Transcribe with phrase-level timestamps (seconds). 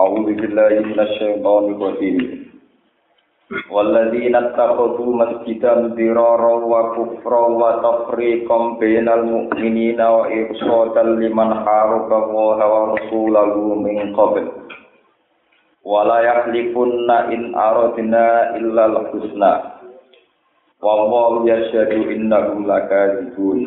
[0.00, 2.17] أعوذ بالله من الشيطان الرجيم
[3.71, 14.45] والذين اتخذوا مسجدا ضرارا وكفرا وتفريقا بين المؤمنين وإرشادا لمن حارب الله ورسوله من قبل
[15.83, 19.53] ولا يحلفن إن أردنا إلا الحسنى
[20.81, 23.59] والله يشهد إنهم لكاذبون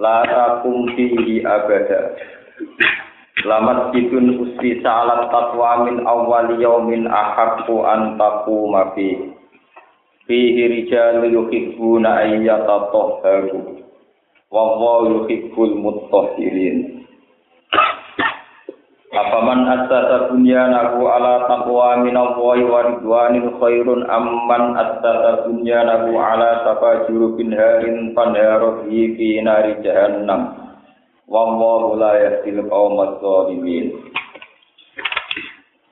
[0.00, 1.26] لا تقم فيه
[1.56, 2.00] أبدا
[3.46, 9.14] Lamat bidun usti salat tatwa min awwali yaumin ahaqqu an taquma fi.
[10.26, 13.78] Fihi rijalu yuhibbuna ayyatahharu
[14.50, 16.98] wa huwa yuhibbul mutahhirin
[19.08, 27.08] Afaman asasa bunyanahu ala taqwa min Allahi wa ridwanin khairun amman asasa bunyanahu ala safa
[27.08, 30.67] jurubin harin panharu fi nari jahannam
[31.28, 33.86] wallahu la yahdil qaumadz zalimin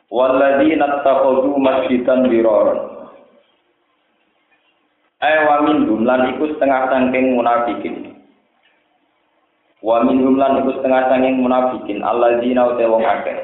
[0.09, 2.97] walladzina takhadhu masjidan diraran
[5.21, 8.15] ay wa min jumlan iku setengah sangking munafikin.
[9.81, 12.05] Wa min jumlan iku setengah sangking munafikin.
[12.05, 13.39] Alladzina uta wong akeh.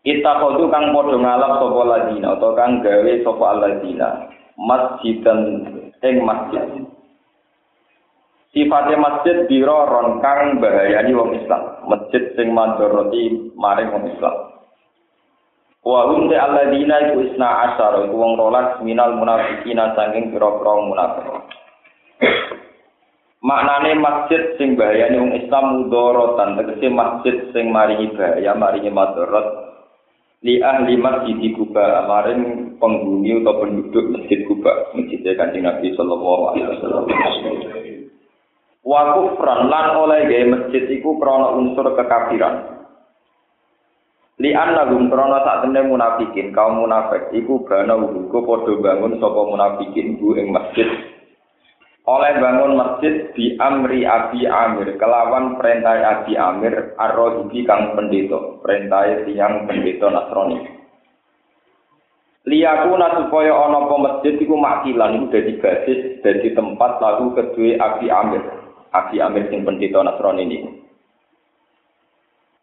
[0.00, 4.08] Itakhodu kang padha ngalap sapa ladina utawa kang gawe sapa alladzina
[4.56, 5.40] masjidan
[6.00, 6.64] ing masjid
[8.50, 11.86] Sifatnya masjid diroron kang bahayani wong Islam.
[11.86, 14.36] Masjid sing mandoroti maring wong Islam.
[15.86, 21.26] Wa hum ta alladzina iku isna asyara iku wong rolas minal munafiqina saking pira-pira munafik.
[23.40, 29.46] Maknane masjid sing bahayani wong Islam mudorotan tegese masjid sing maringi bahaya maringi madorot
[30.42, 36.66] li ahli masjid Kuba maring penghuni atau penduduk masjid Kuba masjid Kanjeng Nabi sallallahu alaihi
[36.66, 37.06] wasallam.
[38.80, 42.80] Wa kufran lan oleh gawe masjid iku krana unsur kekafiran.
[44.40, 50.16] Li annahum krana sak temne munafikin kaum munafik iku bana uga padha bangun sapa munafikin
[50.16, 50.88] bu ing masjid.
[52.08, 59.28] Oleh bangun masjid di amri abi amir kelawan perintah abi amir ar-rohibi kang pendeta perintah
[59.28, 60.80] tiang pendeta nasrani.
[62.48, 68.08] Liyakuna supaya ana apa masjid iku makilan iku dadi basis dadi tempat lalu kedue abi
[68.08, 68.59] amir
[68.90, 70.58] Abi Amir sing pendeta Nasrani ini.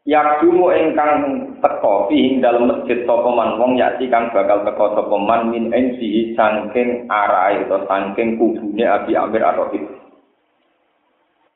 [0.08, 1.20] Yakdumu ingkang
[1.60, 6.32] teko ing dalam masjid sapa man wong yati kang bakal teko sapa man min ensi
[6.32, 9.84] saking arahe atau saking kubune Abi Amir Ar-Rahib.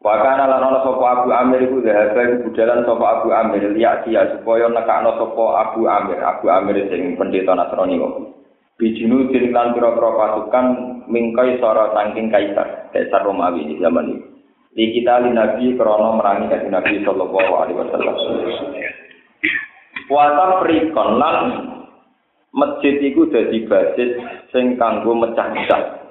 [0.04, 4.04] Wa kana lan ana sapa Abu Amir iku dhahaba iku budalan sapa Abu Amir liya
[4.04, 8.36] dia supaya nekakno sapa Abu Amir, Abu Amir sing pendeta Nasrani kok.
[8.76, 10.66] Bijinu lan pira-pira pasukan
[11.06, 14.31] mingkai sora saking kaisar, kaisar Romawi di zaman itu.
[14.72, 18.16] Di kita li nabi krono merangi dari nabi sallallahu alaihi wasallam.
[20.08, 21.38] Wata prikon lan
[22.56, 24.12] masjid iku dadi basis
[24.52, 26.04] sing kanggo mecah-mecah.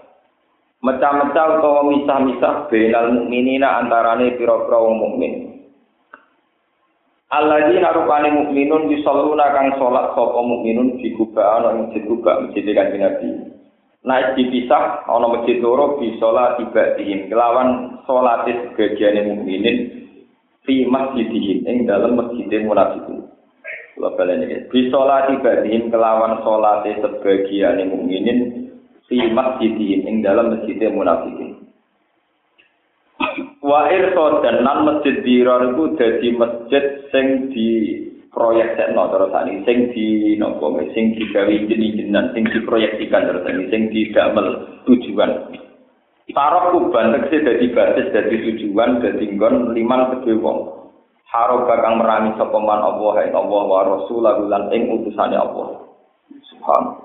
[0.81, 5.33] Mecah-mecah utawa misah-misah benal mukminina antarane pira-pira wong mukmin.
[7.31, 13.07] Alladzina rupane mukminun yusalluna kang salat sapa mukminun di kuba ana masjid kuba masjid kanjeng
[13.07, 13.60] Nabi
[14.01, 20.09] naik dipisah ana masjid loro bi salat tiba dihim kelawan salat sebagian mukminin
[20.65, 23.29] fi masjidihim ing dalam masjid munafikin
[23.93, 28.39] kula balen iki bi salat tiba dihim kelawan salat sebagian mukminin
[29.05, 31.61] fi masjidihim ing dalam masjid munafikin
[33.61, 37.69] wa irsa dan nan masjid dirar iku dadi masjid sing di
[38.31, 43.83] proyek sekno terus ini sing di nopo sing digawe jenis-jenisan sing diproyeksikan terus ini sing
[43.91, 44.47] didamel
[44.87, 45.61] tujuan
[46.31, 50.79] Tarok kuban tegese dadi basis dadi tujuan dadi nggon liman kedhe wong.
[51.31, 55.91] Haro bakang merangi sapa man Allah ing Allah wa rasulahu lan ing utusane Allah.
[56.51, 57.03] Subhan.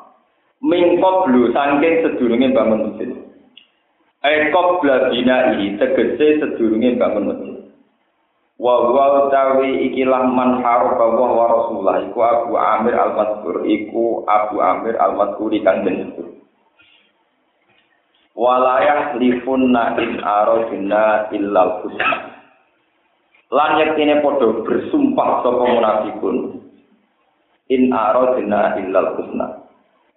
[0.62, 3.10] Min qablu saking sedurunge bangun masjid.
[4.26, 7.55] Ai qabla bina'i tegese sedurunge bangun masjid.
[8.56, 11.96] Wa wa utawi ikilah man haraba wa wa rasulullah.
[12.08, 13.56] Iku Abu Amir al-Mazkur.
[13.68, 16.36] Iku Abu Amir al-Mazkur kang disebut
[18.36, 22.36] walayah lifunna in aradina illa husna.
[23.50, 26.38] Lan yektine padha bersumpah sapa munafikun.
[27.72, 29.48] In aradina illa husna.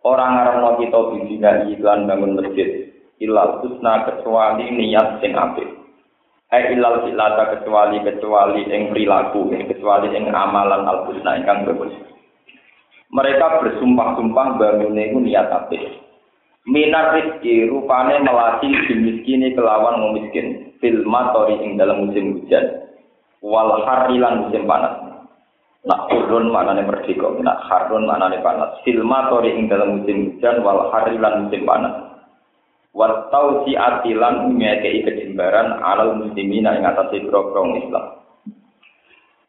[0.02, 2.91] Orang ngarepno kita bidina iklan bangun masjid.
[3.23, 5.77] Illa husna kecuali niat sing apik
[6.48, 11.92] Ai ilal silata kecuali kecuali ing perilaku, kecuali ing amalan al husna ingkang bagus.
[13.12, 16.08] Mereka bersumpah-sumpah bangunnya itu niat apik.
[16.64, 20.72] Minar rizki rupane melatih dimiskini kelawan memiskin.
[20.80, 22.64] Fil matori ing dalam musim hujan.
[23.44, 25.08] Wal harilan musim panas.
[25.84, 30.92] Nak harun maknane merdeka minak harun maknane panas silma tori ing dalam musim hujan wal
[30.92, 32.07] harilan musim panas
[32.98, 38.18] Watau si atilan ngekei kejembaran alal muslimina ing atase grogrong Islam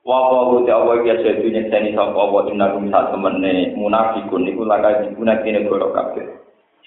[0.05, 4.65] Wa wa ta wa ya sedu nyekeni sapa wa inna rum sak temene munafikun iku
[4.65, 6.25] laka dibuna kene goro kabeh.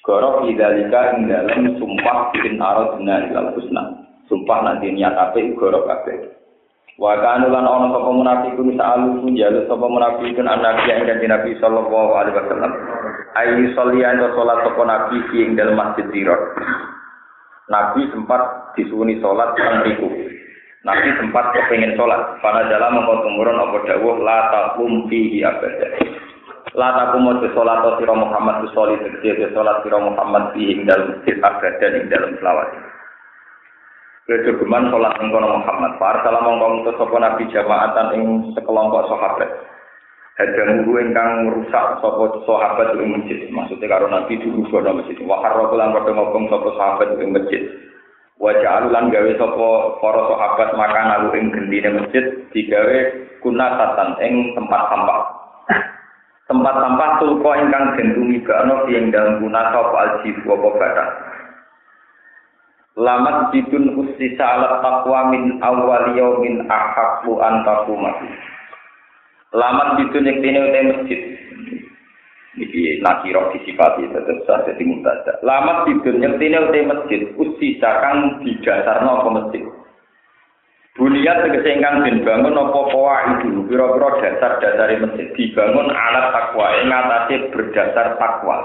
[0.03, 4.11] Goro idalika ing dalem sumpah bin aradna ilal husna.
[4.27, 6.35] Sumpah nanti niat ape goro kabeh.
[6.99, 12.11] Wa kanu lan ana sapa munafikun sa'alu sunjalu sapa munafikun anak yang kanthi Nabi sallallahu
[12.19, 12.73] alaihi wasallam.
[13.33, 16.41] Ayu solian wa salat sapa nabi ing dalem masjid Dirot.
[17.73, 20.33] Nabi sempat disuwuni salat teng mriku.
[20.83, 22.43] Nabi sempat kepengen sholat.
[22.43, 25.95] Pada jalan mengkau tumurun apa dawuh la takum fihi abada.
[26.75, 31.39] La takum mau sholat siro Muhammad soli tegesi sholat siro Muhammad fihi ing dalam masjid
[31.39, 32.69] abada ing dalam selawat.
[34.27, 36.03] Kejogeman sholat ing kono Muhammad.
[36.03, 38.23] Para salam mongkong sopo nabi jamaatan ing
[38.59, 39.51] sekelompok sahabat.
[40.33, 43.45] Hadang guru ingkang rusak sopo sahabat ing masjid.
[43.53, 45.21] Maksudnya karo nabi dulu kono masjid.
[45.29, 47.61] Wahar rokulan pada ngomong sopo sahabat ing masjid.
[48.41, 52.99] Wajah alulan gawe sopo para sahabat makan alu ing gendine masjid digawe
[53.45, 55.21] kunatatan ing tempat sampah.
[56.49, 61.11] tempat sampah tulko ingkang den tumibakno ing dalem kunata apa aljif apa batas.
[62.97, 67.65] Lamat bidun usisa alat taqwa min awwal yaumin ahaqqu an
[69.53, 71.21] Lamat bidun yang tine masjid
[72.53, 75.41] Iki nakiro disifati tetap sah jadi mubtada.
[75.41, 79.65] Lama di dunia ini utai masjid, usi kang di dasar nopo masjid.
[80.93, 86.69] Buliat tegese ingkang den bangun apa kawa itu pira-pira dasar dasar masjid dibangun alat takwa
[86.77, 88.57] ing atase berdasar takwa.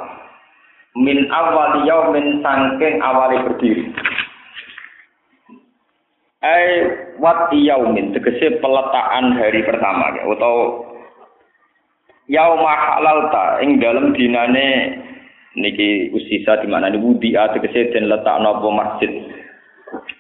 [0.99, 1.79] Min awal
[2.11, 3.87] min sangking awali berdiri.
[6.37, 6.85] Ai
[7.17, 10.85] wat yaumin tegese peletakan hari pertama ya, atau
[12.29, 15.01] yauma halalta ing dalem dinane
[15.57, 19.11] niki usisa di mana ini wudi tegese den letakno apa masjid.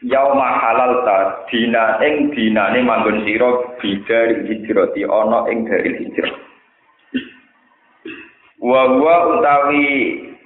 [0.09, 6.33] Yauma halalta dina ing dinane manggon sira bidari hijrati ana ing dari hijrah.
[8.57, 9.85] Wa wa utawi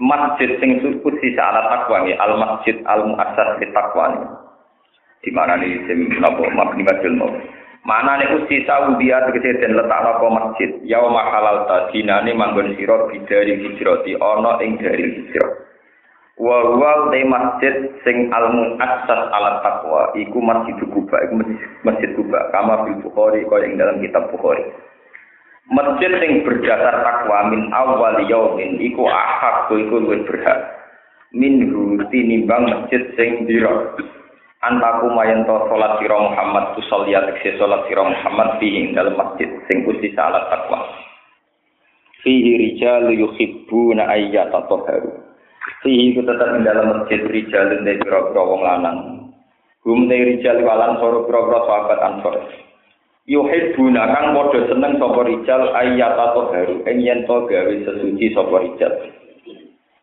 [0.04, 4.20] masjid sing usisa ala takwa al masjid al muassas li takwa
[5.22, 7.14] di mana nih sing napa mabni madul
[7.82, 10.70] Mana nih usi Saudi tegese den letak apa masjid.
[10.86, 15.66] Yauma halal ta dinane manggon sira bidari hijrati ana ing dari hijrah.
[16.38, 21.34] Wa huwa te masjid sing al muassas ala taqwa iku masjid Kuba iku
[21.82, 24.62] masjid Kuba kama fil Bukhari kaya ing dalam kitab Bukhari.
[25.74, 30.70] Masjid sing berdasar takwa min awal yaumin iku ahak iku luwih berhak.
[31.34, 31.66] Min
[32.14, 33.98] tinimbang masjid sing dira
[34.62, 39.50] antaku mayen to salat sira Muhammad tu saliyat tekse salat sira Muhammad fi dalam masjid
[39.66, 40.86] sing kusti salat takwa.
[42.22, 45.10] Fihi rijal yuhibbuna ayyata taharu
[45.82, 49.00] fihi ku tetap ing dalam masjid rijal dan pira-pira wong lanang.
[49.82, 52.36] Hum te rijal walan soro pira-pira sahabat ansor.
[53.26, 58.94] Yuhibbuna kang padha seneng sapa rijal ayyata taharu ing yen to gawe sesuci sapa rijal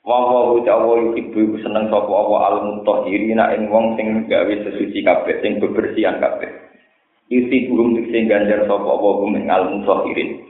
[0.07, 5.43] Wa wa utawa ibu seneng sapa apa al mutahhirina ing wong sing gawe sesuci kabeh
[5.43, 6.49] sing bebersihan kabeh.
[7.29, 10.49] Isi burung sing ganjar sapa apa hum ing al mutahhirin.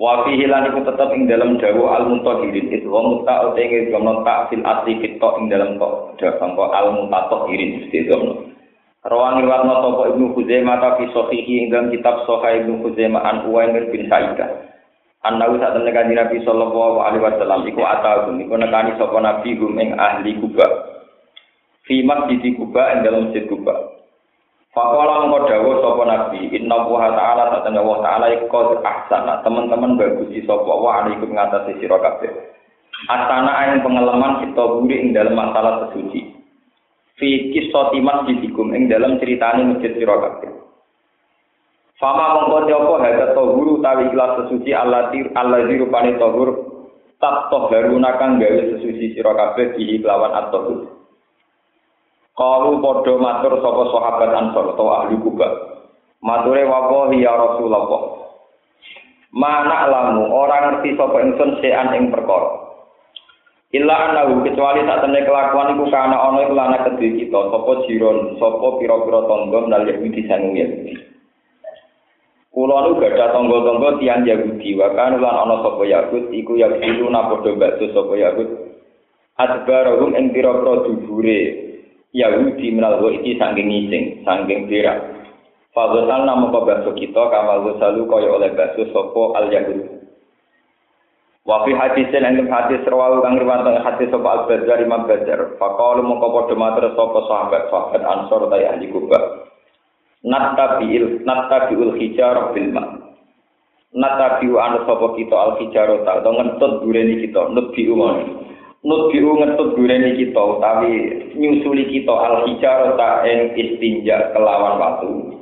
[0.00, 4.24] Wa fi hilan iku tetep ing dalam dawu al mutahhirin itu wa muta utengi gono
[4.24, 8.50] tak fil asli kita ing dalam kok dalam kok al mutahhirin mesti gono.
[9.00, 13.36] Rawang riwayat sapa Ibnu Khuzaimah ta fi sahihi ing dalam kitab Sahih Ibnu Khuzaimah an
[13.48, 14.69] Uwaimir bin Sa'idah.
[15.20, 19.76] Anahu saat temen kanjeng Nabi sallallahu alaihi wasallam iku atagum iku nekani sapa nabi gum
[19.76, 20.64] ing ahli Kuba.
[21.84, 24.00] Fi masjid Kuba ing dalam masjid Kuba.
[24.72, 30.32] Faqala mengko dawuh sapa nabi inna wa ta'ala temen wa ta'ala iku ahsana teman-teman bagus
[30.48, 32.32] sapa wa alaikum ngatasi sira kabeh.
[33.12, 36.32] Asana ing pengalaman kita buri ing dalam masalah sesuci.
[37.20, 40.69] Fi kisati masjidikum ing dalam ceritane masjid sira kabeh.
[42.00, 46.48] Fama mongko apa hada tohuru tawi ikhlas sesuci Allah tir Allah di rupane tohur
[47.20, 50.88] tak toharuna kang gawe sesuci sira kabeh di kelawan at-tohur.
[52.32, 55.48] Kalu padha matur sapa sahabat Ansor atau ahli Kuba.
[56.24, 57.84] Mature wapo ya Rasulullah.
[59.36, 62.64] Mana lamu orang ngerti sapa ingsun sean ing perkara.
[63.76, 68.40] Illa anahu kecuali tak temne kelakuan iku kana ana iku lana kedhe kita sapa jiron
[68.40, 70.64] sapa pira-pira tangga nal Yahudi sangu.
[72.50, 77.54] Kulo nu gada tonggo-tonggo tiang Yahudi, wakan lan ana sapa Yahud iku Yahudi na padha
[77.54, 78.48] bakso sapa Yahud.
[79.38, 81.40] Adbarahum ing pira-pira dubure
[82.10, 84.98] Yahudi menal iki saking ngising, saking berak.
[85.70, 90.02] Fagosal nama basuh kita kamal gosalu kaya oleh basuh sopo al yahud.
[91.46, 95.54] Wafi hadis yang hadis rawahu kang riwayat hadis sopo al bazar imam bazar.
[95.62, 99.46] Fakalu mongko padha matur sopo sahabat sahabat ansor tay ahli kubah.
[100.20, 102.84] Nattabiil nattabiul hijar bil ma.
[103.96, 108.44] Nattabiu anu sopo kita al hijar ta atau ngentut dureni kita nebi umon.
[108.84, 115.40] Nebi ngentut dureni kita utawi nyusuli kita al hijar ta ing istinja kelawan watu.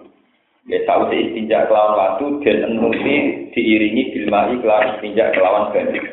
[0.71, 6.07] Ya tahu istinja kelawan waktu dan enuti diiringi bilmai kelawan istinja kelawan banyu.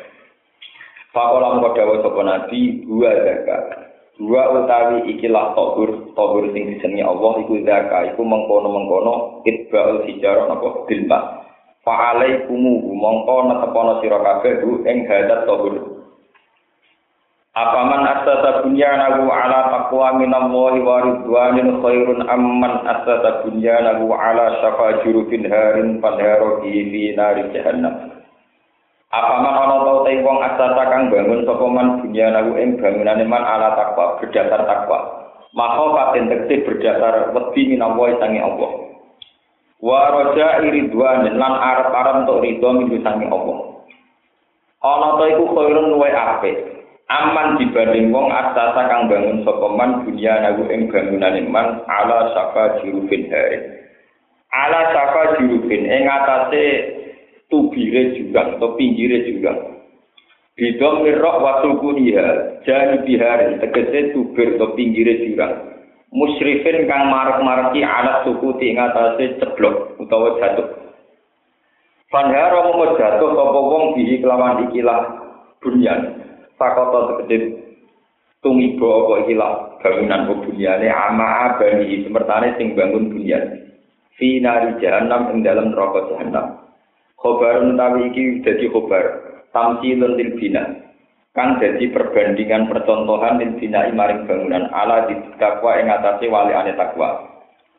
[1.14, 3.85] Fakola mengko dawa sapa nabi dua zakat.
[4.16, 10.88] Dua utawi ikilah tohur, tohur sing disenengi Allah iku zakat, iku mengkono-mengkono itba'ul hijarah napa
[10.88, 11.44] bilma.
[11.84, 16.00] Fa'alaikumu mongko netepono sira kabeh ing hadat tohur.
[17.56, 25.44] Apaman asasa bunyanahu ala taqwa minallahi wa ridwanin khairun amman asasa bunyanahu ala syafa jurufin
[25.44, 28.15] harin panharo fi nari jahannam.
[29.14, 33.78] Apaman ana tau te wong asasa kang bangun sapa man bunyanahu ing bangunane man ala
[33.78, 34.98] taqwa berdasar takwa.
[35.54, 38.70] Maka paten tekti berdasar wedi minallahi sange Allah.
[39.78, 43.58] Wa raja ridwanin lan arep-arep untuk ridho minggu sange Allah.
[44.82, 46.76] Ana ta iku khairun luwe apik.
[47.06, 52.82] aman dibanding wong asasa kang bangun sapa man dunia nagu ing bangunane man ala saka
[52.82, 53.62] jurufin hari
[54.50, 56.95] ala saka jurufin ing atase
[57.48, 59.52] tubire juga atau pinggire juga
[60.56, 62.26] bidom mirok waktu kunia
[62.64, 65.66] jadi bihari tegese tubir atau pinggire juga
[66.14, 70.68] musyrifin kang marak-maraki alat suku di atase ceblok utawa jatuh.
[72.06, 75.00] Panhara mau jatuh sapa wong bihi kelawan ikilah
[75.58, 76.22] bunyan.
[76.56, 77.58] Sakoto tegede
[78.40, 83.74] tumiba apa ikilah bangunan bunyane ama abani semertane sing bangun bunyan.
[84.16, 86.65] Fi nari jahannam ing dalam neraka jahannam
[87.26, 89.04] khobar utawi iki dadi khobar
[89.50, 90.62] tamsilun lil bina
[91.34, 96.78] kang dadi perbandingan percontohan lil bina maring bangunan ala di takwa ing atase wali ane
[96.78, 97.26] takwa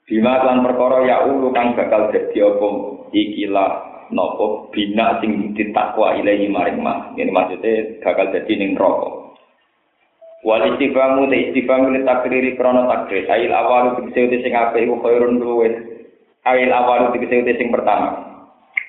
[0.04, 2.70] bima lan perkara ya ulu kang bakal dadi apa
[3.16, 3.72] ikilah
[4.12, 7.12] nopo bina sing ditakwa ilahi maring mah.
[7.16, 9.36] Ini maksudnya bakal jadi ning rokok.
[10.46, 13.28] Wal istifamu te istifamu li takriri krono takrir.
[13.28, 15.76] Ail awalu dikese sing apik iku khairun luwes.
[16.48, 18.27] Ail awalu dikese sing pertama.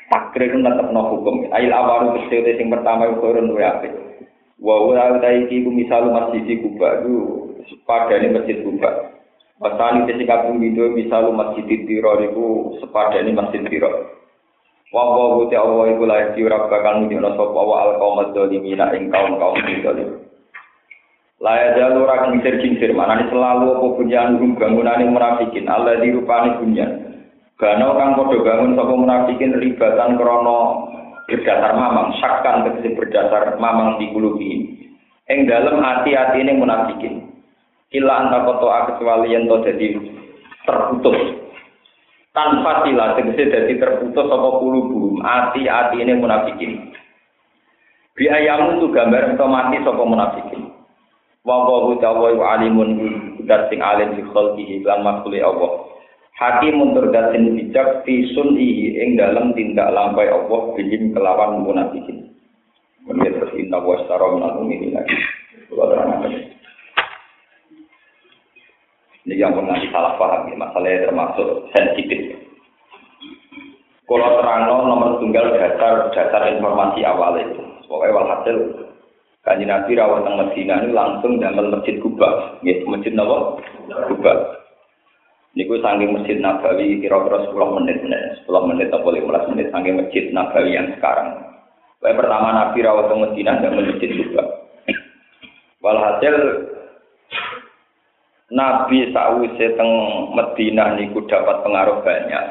[0.08, 1.52] Takrir tetep no hukum.
[1.52, 3.92] Ail awalu dikese sing pertama iku khairun luwes apik.
[4.56, 7.14] Wa ora ta iki ku misal masjid Kuba itu
[7.68, 9.12] sepadane masjid Kuba.
[9.60, 12.46] Wasani sing kaping video misal masjid Tiro iku
[12.80, 14.16] sepadane masjid Tiro.
[14.88, 18.18] Wa wa wa ta wa iku la iki ora bakal nunjukno sapa wa al qaum
[18.32, 20.24] dzalimina ing kaum-kaum zalim.
[21.38, 27.07] La ya jalu ora kincir-kincir manane selalu apa bunyan rum bangunane munafikin Allah dirupani bunyan.
[27.58, 30.58] Gano kang padha bangun sapa munafikin ribatan krana
[31.26, 34.78] berdasar mamang sakkan tegese berdasar mamang di kulubi.
[35.26, 37.26] Ing dalem hati-atine munafikin.
[37.90, 39.98] Kila anta koto kecuali yang dadi
[40.62, 41.18] terputus
[42.36, 46.94] tanpa sila tegese dadi terputus apa kulubu ati-ati ini munafikin
[48.14, 50.62] biayamu tu gambar otomatis apa munafikin
[51.42, 52.90] wa wa wa alimun
[53.48, 55.87] dat sing alim fi khalqihi lan makhluk Allah
[56.38, 62.28] hakim tur dat sing bijak fi sunhi ing dalam tindak lampai Allah bijim kelawan munafikin
[63.08, 65.16] Kemudian terus inna wa astara minal mu'minin lagi.
[69.24, 70.56] Ini yang pernah salah paham, ya.
[70.60, 72.36] masalahnya termasuk sensitif.
[74.04, 77.64] Kalau terang nomor tunggal dasar dasar informasi awal itu.
[77.88, 78.56] Pokoknya walhasil
[79.44, 83.56] kanji Nabi rawat teng Medina ini langsung dalam masjid Kuba, ya masjid Nawa
[84.12, 84.57] Kuba.
[85.58, 90.78] Niku saking masjid Nabawi kira-kira 10 menit, 10 menit atau 15 menit saking masjid Nabawi
[90.78, 91.34] yang sekarang.
[91.98, 94.42] Pokoknya pertama Nabi rawat teng Medina dan masjid Kuba.
[95.82, 96.34] Walhasil
[98.54, 99.90] Nabi sakwise teng
[100.30, 102.44] Madinah niku dapat pengaruh banyak.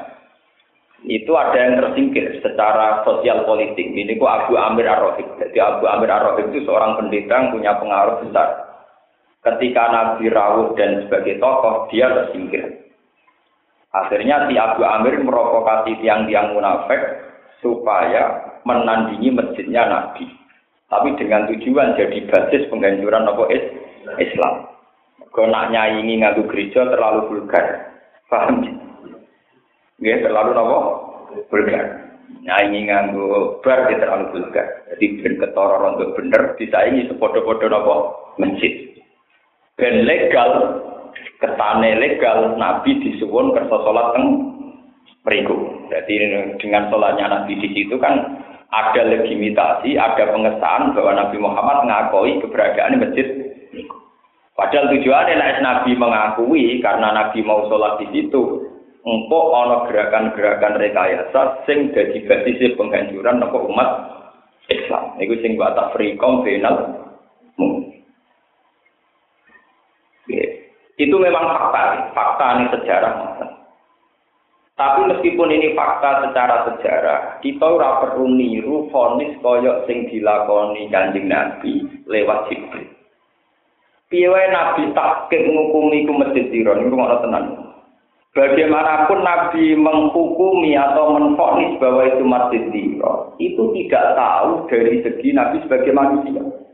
[1.07, 3.87] Itu ada yang tersingkir secara sosial politik.
[3.87, 5.39] Ini ku Abu Amir Ar-Rahib.
[5.39, 8.67] Jadi Abu Amir Ar-Rahib itu seorang pendeta yang punya pengaruh besar.
[9.47, 12.76] Ketika Nabi rawuh dan sebagai tokoh, dia tersingkir.
[13.95, 16.99] Akhirnya si Abu Amir merokokasi tiang-tiang munafik
[17.63, 20.27] supaya menandingi masjidnya Nabi.
[20.87, 23.59] Tapi dengan tujuan jadi basis penghancuran Nabi
[24.19, 24.67] Islam.
[25.31, 27.93] Kau nak nyaingi ngadu gereja terlalu vulgar.
[28.31, 28.63] Paham?
[30.01, 30.77] Ya, terlalu nopo?
[31.51, 32.07] Vulgar.
[32.27, 34.67] Nyaingi nganggu bar dia terlalu vulgar.
[34.91, 37.95] Jadi ben ketara untuk bener disaingi sepodo-podo nopo
[38.39, 38.97] masjid.
[39.77, 40.81] Ben legal,
[41.37, 44.25] ketane legal Nabi disuwun kersa salat teng
[45.27, 45.55] meriku.
[45.87, 46.13] Jadi
[46.59, 52.99] dengan sholatnya Nabi di situ kan ada legitimasi, ada pengesahan bahwa Nabi Muhammad mengakui keberadaan
[52.99, 53.27] masjid
[54.57, 58.65] Padahal tujuannya nek Nabi mengakui karena Nabi mau sholat di situ,
[59.05, 63.89] engkau ono gerakan-gerakan rekayasa sing jadi basis penghancuran nopo umat
[64.73, 65.13] Islam.
[65.21, 67.05] Iku sing buat frikom final
[70.97, 73.13] Itu memang fakta, fakta ini sejarah.
[74.77, 81.25] Tapi meskipun ini fakta secara sejarah, kita ora perlu niru fonis koyok sing dilakoni kanjeng
[81.29, 82.85] Nabi lewat Jibril.
[84.07, 87.45] Piye Nabi takik ngukumi ku masjid Tiro niku ngono tenan.
[88.37, 92.63] Bagaimanapun Nabi menghukumi atau menfonis bahwa itu masjid
[93.41, 96.66] itu tidak tahu dari segi Nabi sebagai manusia.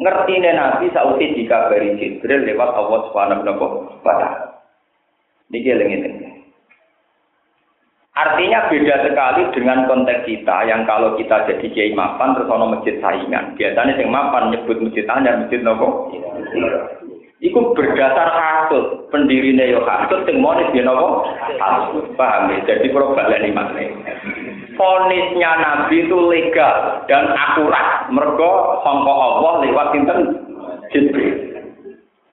[0.00, 3.68] Ngerti Nabi sausi dikabari Jibril lewat Allah Subhanahu wa
[4.00, 4.30] taala.
[5.52, 5.76] Niki
[8.10, 12.96] Artinya beda sekali dengan konteks kita yang kalau kita jadi kiai mapan terus ono masjid
[13.00, 13.54] saingan.
[13.54, 16.10] Biasanya yang mapan nyebut masjid anyar, masjid nopo.
[17.40, 21.28] Iku berdasar hasut, pendiri yo hasut, sing monis dia nopo
[21.60, 22.12] hasut.
[22.16, 22.58] Paham ya?
[22.68, 24.12] Jadi ini maknanya.
[24.80, 28.08] Fonisnya Nabi itu legal dan akurat.
[28.08, 30.18] Mergo sangka Allah lewat sinten
[30.88, 31.36] Jibril.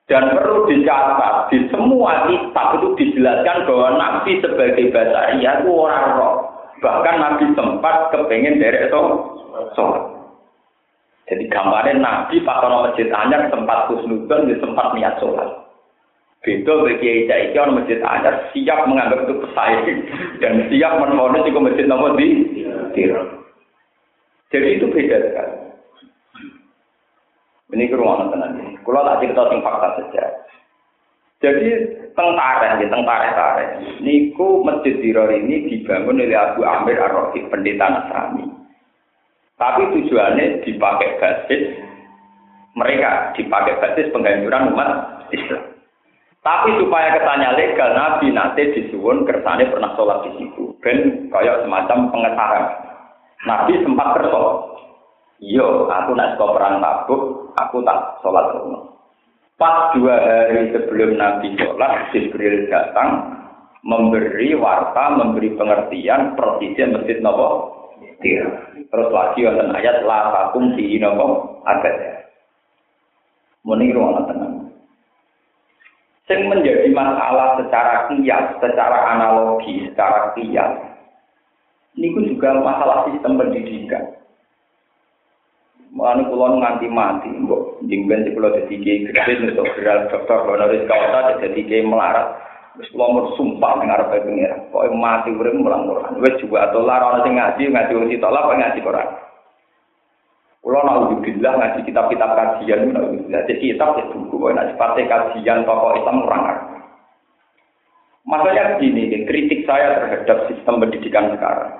[0.07, 6.35] Dan perlu dicatat, di semua kitab itu dijelaskan bahwa Nabi sebagai basaria itu orang roh.
[6.79, 9.01] Bahkan Nabi sempat kepengen dari itu
[9.75, 10.03] sholat.
[11.27, 15.66] Jadi gambarnya Nabi pas orang masjid anyar sempat khusnudon, sempat niat sholat.
[16.47, 19.99] Beda bagi Kiai Kiai orang masjid anyar siap menganggap itu pesaing
[20.41, 22.47] dan siap menfonis itu masjid nomor di
[24.47, 25.55] Jadi itu beda sekali.
[27.75, 28.79] Ini ke ruangan tenan.
[28.79, 30.23] Kalau tak cerita tentang fakta saja.
[31.43, 31.67] Jadi
[32.15, 33.63] tentara, ya tentara tentara.
[33.99, 38.47] Niku masjid Diror ini dibangun oleh Abu Amir ar pendeta Nasrani.
[39.59, 41.75] Tapi tujuannya dipakai basis
[42.71, 44.89] mereka dipakai basis penghancuran umat
[45.35, 45.76] Islam.
[46.47, 50.71] Tapi supaya ketanya legal, Nabi nanti disuwun kersane pernah sholat di situ.
[50.79, 52.63] Ben kayak semacam pengesahan.
[53.43, 54.71] Nabi sempat kerso.
[55.43, 58.95] Iya, aku nak sekolah perang tabuk, aku tak sholat rumah.
[59.59, 63.27] Pas dua hari sebelum Nabi sholat, Jibril datang
[63.83, 67.75] memberi warta, memberi pengertian persisnya masjid nopo.
[68.87, 72.13] Terus lagi wonten ayat la takum nopo agak ya.
[73.67, 74.56] Muni ruang tenang.
[76.27, 80.75] Sing menjadi masalah secara kias, secara analogi, secara kias,
[81.95, 84.11] ini juga masalah sistem pendidikan.
[85.95, 90.85] Mulane kula nganti mati, mbok jingben si kula dadi kiai gede untuk geral dokter honoris
[90.85, 92.37] causa dadi kiai melarat.
[92.75, 94.67] Wis kula mur sumpah ning arep pengira.
[94.69, 96.21] Pokoke mati urip mulang Quran.
[96.21, 99.09] Wis juga atau lara sing ngaji, ngaji wong kok ngaji Quran.
[100.65, 103.41] Kula naudzubillah ngaji kitab-kitab kajian naudzubillah.
[103.45, 106.77] Jadi kitab ya buku nek sipate kajian tokoh Islam orang
[108.27, 111.79] Maksudnya begini, kritik saya terhadap sistem pendidikan sekarang.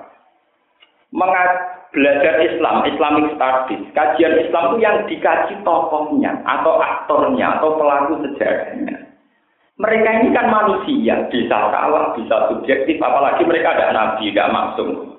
[1.12, 1.50] Mengat
[1.92, 8.96] belajar Islam, Islamic Studies, kajian Islam itu yang dikaji tokohnya atau aktornya atau pelaku sejarahnya.
[9.78, 15.17] Mereka ini kan manusia, bisa salah, bisa subjektif, apalagi mereka ada nabi, tidak maksum.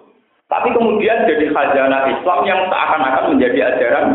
[0.50, 4.08] Tapi kemudian jadi khazanah Islam yang seakan-akan menjadi ajaran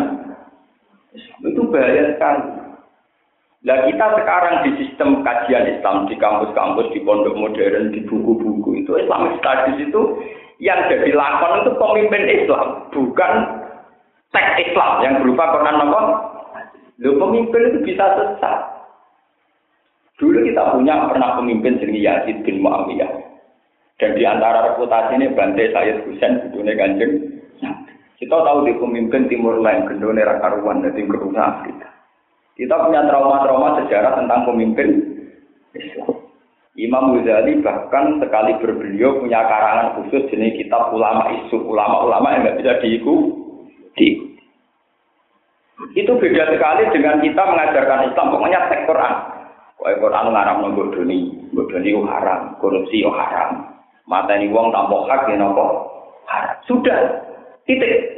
[1.47, 2.44] itu bahaya sekali.
[3.64, 8.92] Nah kita sekarang di sistem kajian Islam di kampus-kampus, di pondok modern, di buku-buku itu
[8.99, 10.03] Islamic Studies itu
[10.61, 13.33] yang jadi lakon itu pemimpin Islam, bukan
[14.35, 16.01] teks Islam yang berupa Quran apa?
[17.01, 18.59] Lo pemimpin itu bisa sesat.
[20.20, 23.23] Dulu kita punya pernah pemimpin sendiri Yazid bin Muawiyah.
[23.94, 27.12] Dan di antara reputasi ini Bante Sayyid Husain Budune Kanjeng.
[28.18, 31.90] Kita tahu di pemimpin Timur Lain, Gendone Rakaruan, dan Timur Afrika.
[32.54, 34.88] Kita punya trauma-trauma sejarah tentang pemimpin
[35.74, 36.22] Islam.
[36.74, 42.59] Imam Ghazali bahkan sekali berbeliau punya karangan khusus jenis kitab ulama isu ulama-ulama yang nggak
[42.59, 44.09] bisa diikuti.
[45.94, 49.14] Itu beda sekali dengan kita mengajarkan Islam pokoknya teks Quran.
[49.78, 51.18] Quran ngaram bodoni,
[51.54, 53.74] bodoni haram, korupsi haram.
[54.05, 55.64] Mata ini uang tanpa hak ya nopo.
[56.69, 57.25] Sudah,
[57.64, 58.12] titik.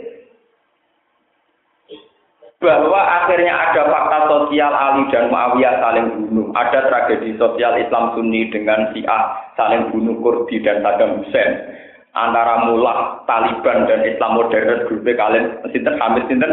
[2.56, 8.48] Bahwa akhirnya ada fakta sosial Ali dan Muawiyah saling bunuh, ada tragedi sosial Islam Sunni
[8.48, 11.52] dengan Syiah saling bunuh Kurdi dan Saddam Hussein,
[12.16, 16.52] antara mullah Taliban dan Islam modern grup kalian sinten Hamid sinten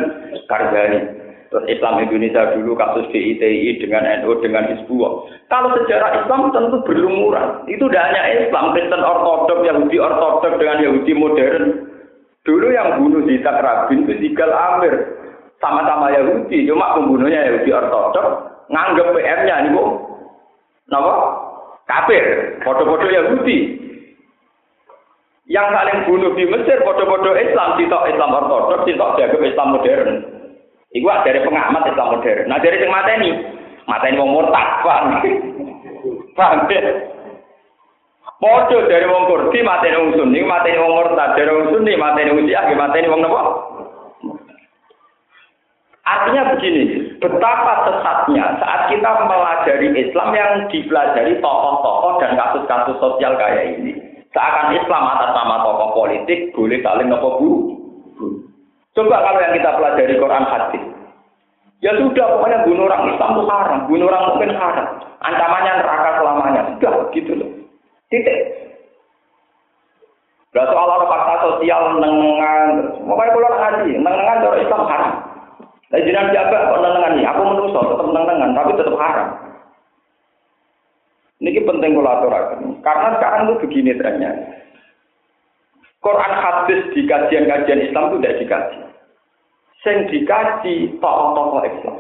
[0.52, 1.23] Karzai.
[1.54, 5.30] Terus Islam Indonesia dulu kasus DITI dengan NU dengan Hizbullah.
[5.54, 7.70] Kalau sejarah Islam tentu berlumuran.
[7.70, 11.94] Itu tidak hanya Islam, Kristen Ortodok, Yahudi Ortodok dengan Yahudi modern.
[12.42, 14.98] Dulu yang bunuh Yitzhak Rabin itu Sigal Amir.
[15.62, 18.28] Sama-sama Yahudi, cuma pembunuhnya Yahudi Ortodok.
[18.74, 19.84] Nganggep PM-nya ini, Bu.
[20.90, 21.14] Kenapa?
[21.86, 22.26] Kafir.
[22.66, 23.58] Foto-foto Yahudi.
[25.46, 30.33] Yang saling bunuh di Mesir, foto-foto Islam, sitok Islam Ortodok, jaga Islam modern.
[30.94, 32.46] Iku dari pengamat Islam modern.
[32.46, 33.30] Nah dari sing mateni,
[33.90, 35.26] mateni wong murtad, paham?
[36.38, 36.82] Paham ya?
[38.38, 42.46] Podo dari wong Kurdi mateni wong Sunni, mateni wong murtad, dari wong Sunni mateni wong
[42.46, 43.42] Syiah, mateni wong napa?
[46.04, 53.80] Artinya begini, betapa sesatnya saat kita melajari Islam yang dipelajari tokoh-tokoh dan kasus-kasus sosial kayak
[53.80, 53.98] ini.
[54.36, 57.52] Seakan Islam atas nama tokoh politik boleh saling nopo bu.
[58.94, 60.84] Coba kalau yang kita pelajari Quran hadis.
[61.84, 64.88] Ya sudah, pokoknya bunuh orang Islam itu haram, bunuh orang mungkin haram.
[65.20, 66.62] Ancamannya neraka selamanya.
[66.72, 67.50] Sudah, gitu loh.
[68.08, 68.40] Titik.
[70.54, 72.70] Gak soal orang fakta sosial nengan,
[73.04, 75.14] pokoknya kalau ngaji, nengan cara Islam haram.
[75.90, 79.28] Dan jangan jaga kok nengan nih, aku menurut tetap nengan, tapi tetap haram.
[81.44, 82.60] Ini penting kalau aturakan.
[82.80, 84.32] Karena sekarang itu begini trennya.
[86.04, 88.80] Quran hadis di kajian-kajian Islam itu tidak dikaji.
[89.84, 91.98] Sing dikaji tokoh-tokoh Islam.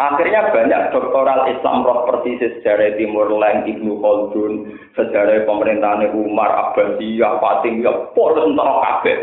[0.00, 7.36] Akhirnya banyak doktoral Islam roh persis sejarah Timur Leng, Ibnu Khaldun, sejarah pemerintahan Umar, Abbasiyah,
[7.36, 9.16] Fatimiyah, polos entara kabeh.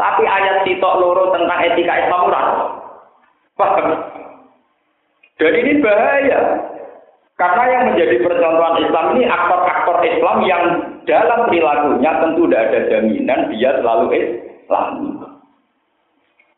[0.00, 2.42] Tapi ayat sitok loro tentang etika Islam ora.
[3.60, 3.88] Paham?
[5.36, 6.40] Dan ini bahaya.
[7.42, 10.64] Karena yang menjadi percontohan Islam ini aktor-aktor Islam yang
[11.10, 14.94] dalam perilakunya tentu tidak ada jaminan dia selalu Islam.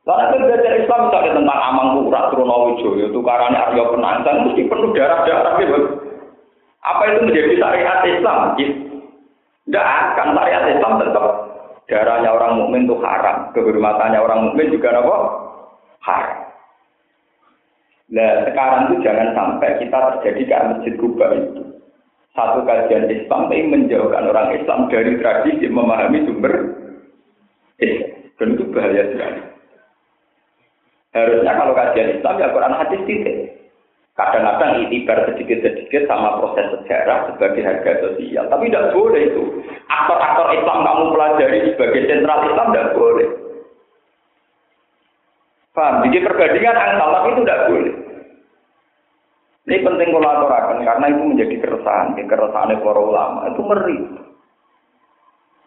[0.05, 5.81] Lalu belajar Islam misalnya tentang Amang Pura, Trunowijoyo, tukarannya Aryo Penantang, mesti penuh darah-darah gitu.
[6.85, 8.38] Apa itu menjadi syariat Islam?
[8.61, 11.27] Tidak akan syariat Islam tetap
[11.88, 15.16] darahnya orang mukmin itu haram, kehormatannya orang mukmin juga apa?
[16.05, 16.43] Haram.
[18.12, 21.62] Nah sekarang itu jangan sampai kita terjadi kayak masjid Kuba itu.
[22.34, 26.52] Satu kajian Islam tapi menjauhkan orang Islam dari tradisi memahami sumber
[27.78, 28.12] Islam.
[28.34, 29.40] Dan itu bahaya sekali.
[31.14, 33.36] Harusnya kalau kajian Islam ya Quran hadis titik.
[34.14, 38.46] Kadang-kadang itibar sedikit-sedikit sama proses sejarah sebagai harga sosial.
[38.46, 39.42] Tapi tidak boleh itu.
[39.90, 43.43] Aktor-aktor Islam kamu pelajari sebagai sentral Islam tidak boleh.
[45.74, 46.06] Paham?
[46.06, 47.94] Bikin perbandingan salah itu tidak boleh.
[49.64, 53.98] Ini penting kolaborasi karena itu menjadi keresahan, keresahan para ulama itu meri.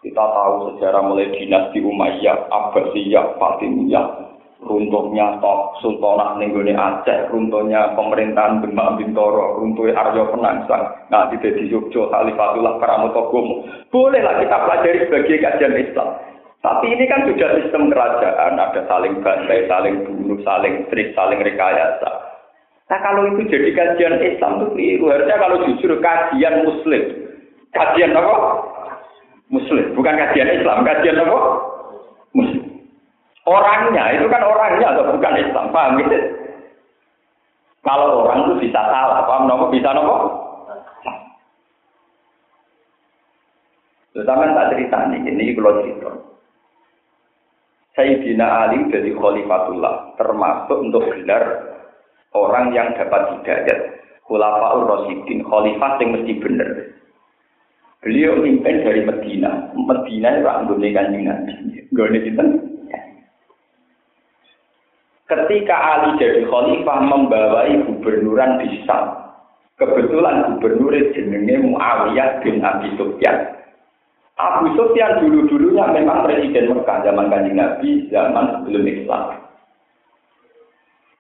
[0.06, 4.28] Kita tahu sejarah mulai dinasti Umayyah, Abbasiyah, Fatimiyah,
[4.62, 12.13] runtuhnya Tok Sultanah Nenggone Aceh, runtuhnya pemerintahan Demak Bintoro, runtuhnya Aryo Penangsang, nah di Yogyo,
[12.13, 13.65] Khalifatullah Karamotogomo.
[13.89, 16.10] Bolehlah kita pelajari sebagai kajian Islam.
[16.58, 22.12] Tapi ini kan sudah sistem kerajaan, ada saling bantai, saling bunuh, saling trik, saling rekayasa.
[22.88, 25.06] Nah kalau itu jadi kajian Islam itu keliru.
[25.12, 27.02] Harusnya kalau jujur kajian Muslim.
[27.76, 28.36] Kajian apa?
[29.52, 29.86] Muslim.
[29.93, 30.88] Bukan kajian Islam.
[30.88, 31.39] Kajian apa?
[32.32, 32.63] Muslim.
[33.48, 35.72] Orangnya, itu kan orangnya atau bukan Islam.
[35.72, 36.20] Paham gitu?
[37.86, 39.24] Kalau orang itu bisa salah.
[39.24, 39.72] Paham nopo?
[39.72, 40.15] Bisa nopo?
[44.12, 46.10] Terutama tak cerita nih, ini kalau cerita.
[47.98, 51.44] Sayyidina Ali jadi khalifatullah, termasuk untuk gelar
[52.38, 53.98] orang yang dapat hidayat.
[54.30, 56.70] Khulafaur Rasidin, khalifah yang mesti benar.
[58.06, 59.74] Beliau mimpin dari Medina.
[59.74, 61.54] Medina itu anggone kanjeng Nabi.
[61.96, 62.44] Gone kita.
[65.28, 69.28] Ketika Ali jadi khalifah membawai gubernuran di Syam.
[69.78, 73.58] Kebetulan gubernur jenenge Muawiyah bin Abi Sufyan.
[74.38, 79.23] Abu Sufyan dulu-dulunya memang presiden Mekah zaman kanjeng Nabi, zaman sebelum Islam.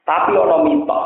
[0.05, 1.05] Tapi ono mitos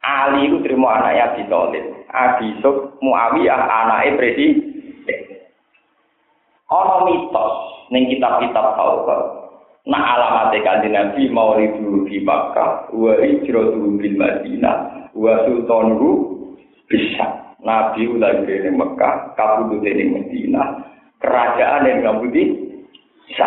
[0.00, 1.84] Ali itu terima anaknya Abi Thalib.
[2.08, 5.20] Abi Suf Muawiyah anaknya presiden.
[6.72, 7.54] Ono mitos
[7.92, 9.22] ning kitab-kitab Taurat.
[9.88, 16.10] Nah alamat kanjeng Nabi mau ribu di Makkah, wa hijratu bil Madinah, wa sultanuhu
[16.88, 17.56] bisa.
[17.64, 20.68] Nabi ulah di Mekah, kabudut di Madinah,
[21.22, 22.50] kerajaan yang kabudut
[23.28, 23.46] bisa.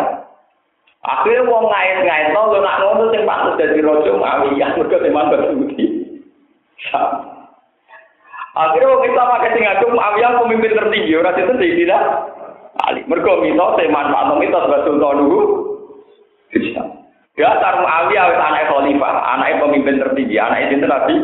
[1.02, 5.86] Akhirnya wong ngait-ngait, no, nak ngono sing patut dadi raja Muawiyah, mergo teman bersudi.
[8.54, 12.02] Akhirnya wong Islam akeh sing ngaku Muawiyah pemimpin tertinggi ora itu tidak
[12.86, 13.02] Ali.
[13.10, 15.40] Mergo mitos e manfaat mitos Rasul dulu.
[16.54, 16.86] Bisa.
[17.34, 21.16] Dasar Muawiyah wis anak khalifah anaknya pemimpin tertinggi, anaknya itu Nabi.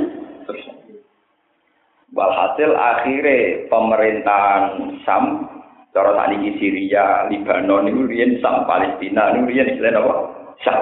[2.17, 4.63] Walhasil akhirnya pemerintahan
[5.05, 5.25] Sam,
[5.99, 10.15] cara tadi Syria, Libanon, itu rian Sam, Palestina, itu rian istilah apa?
[10.63, 10.79] Sam.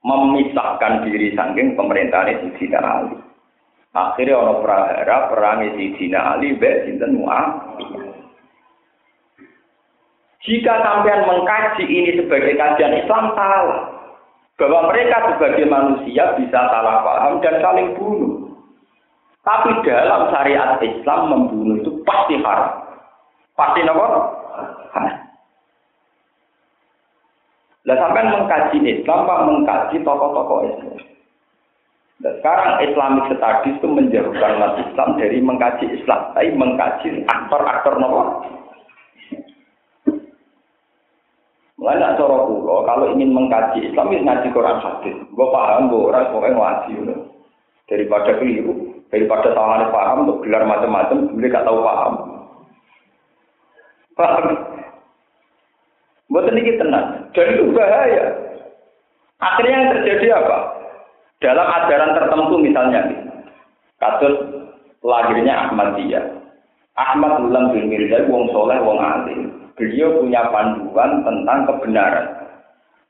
[0.00, 3.20] Memisahkan diri saking pemerintahan Sayyidina Ali.
[3.92, 8.04] Akhirnya orang prahara perang Sayyidina Ali, Mbak Sinten Mu'awiyah.
[10.44, 13.80] Jika sampean mengkaji ini sebagai kajian Islam salah.
[14.54, 18.54] Bahwa mereka sebagai manusia bisa salah paham dan saling bunuh.
[19.42, 22.83] Tapi dalam syariat Islam membunuh itu pasti haram.
[23.54, 24.06] Pasti apa?
[27.84, 30.96] Nah, sampai mengkaji Islam, Pak mengkaji tokoh-tokoh Islam.
[32.24, 38.22] Nah, sekarang Islamic Studies itu menjauhkan umat Islam dari mengkaji Islam, tapi mengkaji aktor-aktor nopo
[41.74, 45.16] Mulai cara kulo, kalau ingin mengkaji Islam, ini ngaji Quran hadis.
[45.36, 46.92] Gue paham, gue orang pokoknya ngaji.
[47.84, 52.33] Daripada keliru, daripada salah paham, untuk gelar macam-macam, gue gak tahu paham.
[54.14, 54.46] Paham?
[56.30, 57.30] Buat ini tenang.
[57.34, 58.24] Dan itu bahaya.
[59.42, 60.56] Akhirnya yang terjadi apa?
[61.42, 63.00] Dalam ajaran tertentu misalnya,
[64.00, 64.34] kasus
[65.04, 66.24] lahirnya Ahmadiyah.
[66.94, 72.26] Ahmad ulang bin Mirza, wong soleh, wong alim beliau punya panduan tentang kebenaran.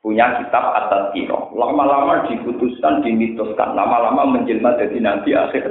[0.04, 1.48] Punya kitab atas kiro.
[1.56, 3.72] Lama-lama diputuskan, dimitoskan.
[3.72, 5.64] Lama-lama menjelma jadi nabi akhir.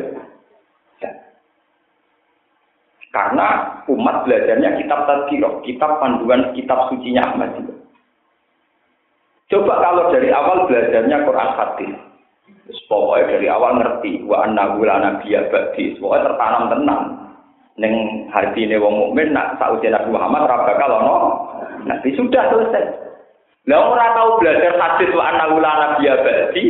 [3.14, 7.78] Karena umat belajarnya kitab tadkiro, kitab panduan, kitab sucinya juga.
[9.54, 11.94] Coba kalau dari awal belajarnya Quran hadis.
[12.90, 16.02] Pokoknya dari awal ngerti wa anna la nabiyya ba'di.
[16.02, 17.04] Pokoknya tertanam tenang
[17.74, 17.94] ning
[18.54, 21.16] ini wong mukmin nak sausi Nabi Muhammad ora bakal ono
[21.86, 22.86] nabi sudah selesai.
[23.70, 26.64] Lah ora tahu belajar hadis wa anna la nabiyya ba'di,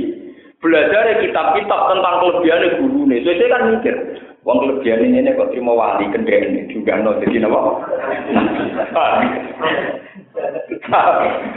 [0.60, 3.18] belajar kitab-kitab tentang kelebihan gurune.
[3.24, 3.96] Saya kan mikir,
[4.44, 7.60] wong kelebihan ini kok terima wali kendene juga no jadi napa?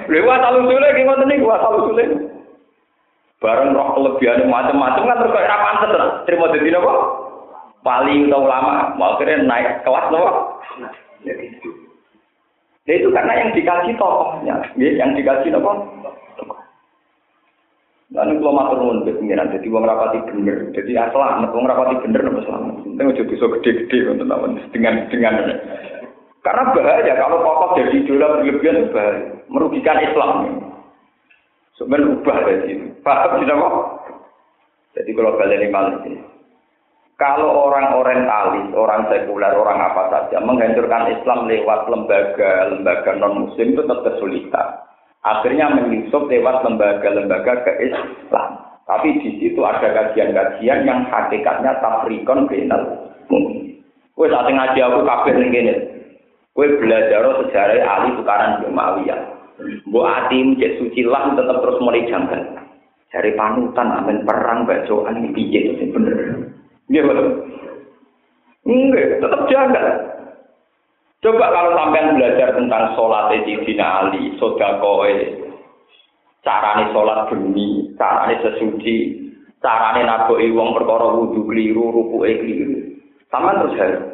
[0.07, 2.05] Lewat asal usule ki ngoten niku asal usule.
[3.43, 5.93] Bareng roh kelebihan macam-macam kan terus kok ra pantes
[6.25, 6.95] terima dadi napa?
[7.87, 10.59] wali atau ulama, mau kira naik kelas loh.
[10.83, 10.91] Nah,
[12.91, 15.73] itu karena yang dikasih tokohnya, ya, yang dikasih apa?
[18.15, 22.07] Lalu kalau matur nuwun ke pengiran, jadi uang rapati bener, jadi asal amat uang rapati
[22.07, 22.87] bener nopo selamat.
[22.87, 25.35] Ini udah bisa gede-gede untuk nawan dengan dengan
[26.47, 30.63] karena bahaya kalau tokoh jadi idola berlebihan bahaya, merugikan Islam.
[31.75, 32.87] Sebenarnya ubah dari itu.
[33.03, 33.75] Paham tidak kok?
[34.95, 35.67] Jadi kalau kalian
[36.07, 36.23] ini
[37.17, 44.05] kalau orang orientalis, orang sekuler, orang apa saja menghancurkan Islam lewat lembaga-lembaga non-muslim itu tetap
[44.05, 44.69] kesulitan.
[45.27, 48.63] Akhirnya menyusup lewat lembaga-lembaga ke Islam.
[48.87, 53.11] Tapi di situ ada kajian-kajian yang hakikatnya tafrikon final.
[54.15, 55.75] Kue saat ngaji aku kafir nih.
[56.55, 59.21] Kue belajar sejarah Ali Tukaran Jumawiyah.
[59.91, 62.63] Bu Ati cek suci lah tetap terus mulai janggal.
[63.11, 66.47] Cari panutan amin perang bacoan ini piye bener.
[66.87, 67.29] Iya betul.
[68.67, 69.83] Enggak, tetap jaga.
[71.25, 75.17] Coba kalau sampai belajar tentang sholat Sayyidina Ali, sodakoe,
[76.45, 79.27] carane sholat bumi, carane sesuci,
[79.65, 83.01] carane naboi wong perkara wudhu keliru, ruku keliru.
[83.33, 84.05] Sama terus harus.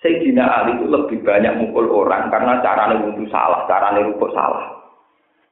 [0.00, 4.78] Sayyidina Ali itu lebih banyak mukul orang karena carane wudhu salah, carane ruku salah.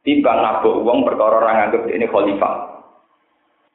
[0.07, 2.79] Timbang nabok wong perkara orang anggap ini khalifah.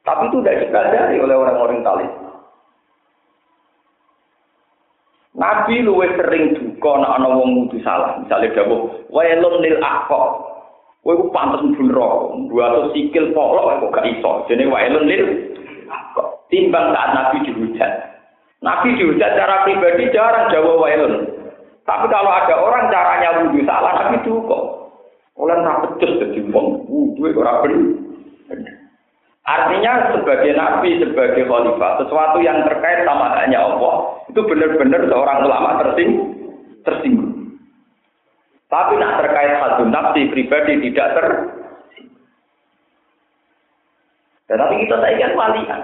[0.02, 2.12] Tapi itu tidak dipelajari oleh orang orientalis.
[5.32, 8.20] Nabi luwe sering duka nek ana wong kudu salah.
[8.20, 10.22] Misale dawuh, "Wailun lil aqqa."
[11.02, 14.46] Kowe ku pantes mbulo, buat sikil polok kok gak iso.
[14.46, 15.24] Jenenge wailun lil
[15.88, 16.22] aqqa.
[16.52, 17.92] Timbang saat Nabi dihujat.
[18.60, 21.26] Nabi dihujat secara pribadi jarang jawab wailun.
[21.82, 24.82] Tapi kalau ada orang caranya wudhu salah, Nabi duka.
[25.40, 28.81] Oleh ra pecus dadi wong wudu ora bener.
[29.42, 35.82] Artinya sebagai nabi, sebagai khalifah, sesuatu yang terkait sama hanya Allah, itu benar-benar seorang ulama
[35.82, 36.10] tersing,
[36.86, 37.58] tersinggung.
[38.70, 41.26] Tapi nak terkait hadun nafsi pribadi tidak ter.
[44.46, 45.80] Tetapi kita saya kan walian.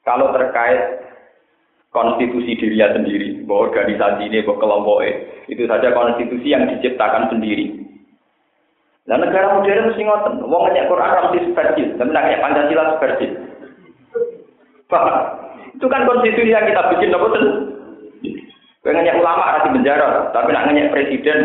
[0.00, 0.80] Kalau terkait
[1.92, 4.98] konstitusi dirinya sendiri, bahwa organisasi ini, bahwa kelompok
[5.50, 7.89] itu saja konstitusi yang diciptakan sendiri.
[9.08, 13.30] Nah negara modern mesti ngoten, wong ngajak Quran ra mesti subversif, tapi nak Pancasila subversif.
[15.78, 17.44] Itu kan konstitusi yang kita bikin apa tuh?
[18.84, 21.38] Ngajak ulama ra penjara, tapi nak ngajak presiden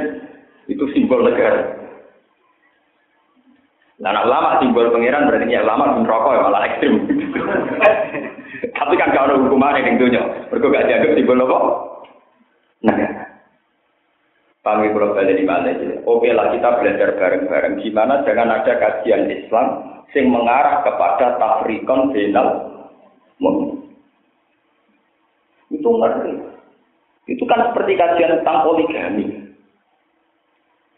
[0.67, 1.85] itu simbol negara.
[3.95, 6.93] Nah, anak ulama simbol pangeran berarti ya ulama pun rokok ya malah ekstrim.
[8.75, 11.57] Tapi kan kalau ada hukuman yang dunia, mereka gak dianggap simbol apa?
[12.83, 12.95] Nah,
[14.65, 16.01] kami di mana aja.
[16.09, 17.85] Oke lah kita belajar bareng-bareng.
[17.85, 19.67] Gimana jangan ada kajian Islam
[20.17, 22.47] yang mengarah kepada tafrikon final
[25.69, 26.33] Itu ngerti.
[27.29, 29.53] Itu kan seperti kajian tentang poligami.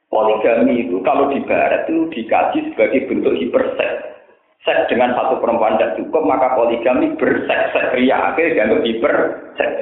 [0.08, 4.16] Poligami itu kalau di barat itu dikaji sebagai bentuk hiperseks.
[4.64, 9.80] Seks dengan satu perempuan tidak cukup, maka poligami berseks, seks ria, akhirnya dianggap hiperseks.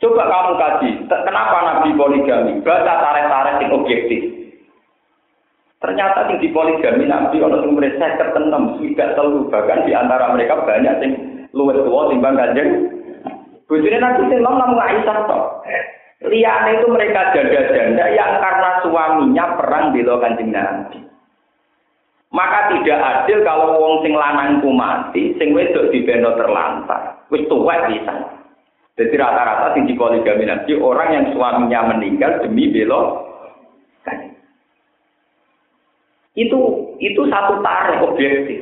[0.00, 0.90] Coba kamu kaji,
[2.00, 2.64] poligami?
[2.64, 4.20] Baca tarik-tarik yang objektif.
[5.80, 10.94] Ternyata di poligami Nabi orang sumber saya ketenem tidak selalu bahkan di antara mereka banyak
[11.04, 11.12] yang
[11.52, 12.68] luwes tua timbang kanjeng.
[13.64, 15.44] Bujurnya Nabi sing namun Aisyah toh.
[16.20, 21.00] Liane itu mereka janda-janda yang karena suaminya perang di kanjeng Nabi.
[22.30, 27.26] Maka tidak adil kalau wong sing lanangku mati, sing wedok dibendo terlantar.
[27.32, 28.39] Wis tuwek bisa.
[29.00, 33.32] Jadi rata-rata sing poligami Nabi orang yang suaminya meninggal demi belo
[36.36, 36.60] itu
[37.00, 38.60] itu satu tarik objektif.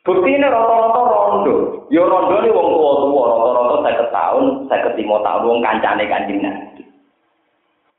[0.00, 1.84] Bukti ini rata-rata rondo.
[1.92, 6.40] Ya rondo ini wong tua tua rata-rata saya tahun, saya ketemu tahun wong kancane kanjeng
[6.40, 6.82] nabi.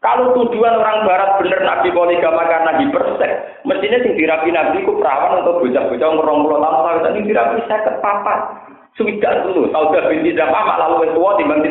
[0.02, 3.32] Kalau tujuan orang barat bener nabi poligama karena hipersek,
[3.70, 8.40] mestinya sing dirapi nabi ku perawan untuk bocah-bocah ngurung puluh tahun tadi dirapi saya kepapat.
[8.96, 11.68] Sudah dulu, gak binti apa lalu tua timbang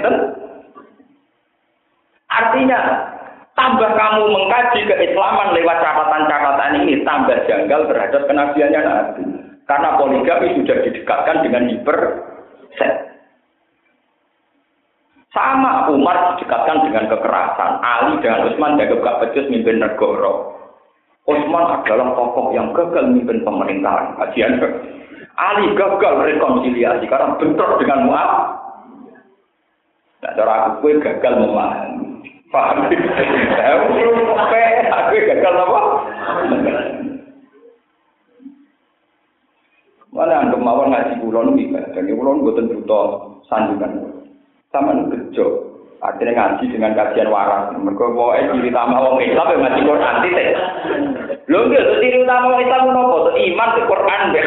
[2.28, 2.78] Artinya
[3.56, 9.24] tambah kamu mengkaji keislaman lewat catatan-catatan ini tambah janggal terhadap kenabiannya Nabi.
[9.64, 11.98] Karena poligami sudah didekatkan dengan hiper
[12.76, 12.92] set.
[15.32, 17.72] Sama Umar didekatkan dengan kekerasan.
[17.80, 20.52] Ali dan Utsman jaga gak becus mimpin negara.
[21.24, 24.12] Utsman adalah tokoh yang gagal mimpin pemerintahan.
[24.20, 24.60] Kajian
[25.34, 28.30] Ali gagal rekonsiliasi karena bentrok dengan Mu'ab.
[30.24, 32.14] Nah, cara aku gagal memahami.
[32.54, 32.86] Paham?
[32.86, 35.80] Aku gagal apa?
[40.14, 43.00] Mana anggap mawon ngaji kulon nih, dan kulon buatan buta
[43.50, 44.22] sandungan.
[44.70, 45.46] Sama kerja.
[45.98, 47.74] Akhirnya ngaji dengan kajian waras.
[47.74, 50.34] Mereka mau eh ciri utama orang Islam yang ngaji Quran sih.
[51.50, 53.34] Lo enggak, ciri utama orang Islam nopo?
[53.34, 54.40] Iman ke Quran be.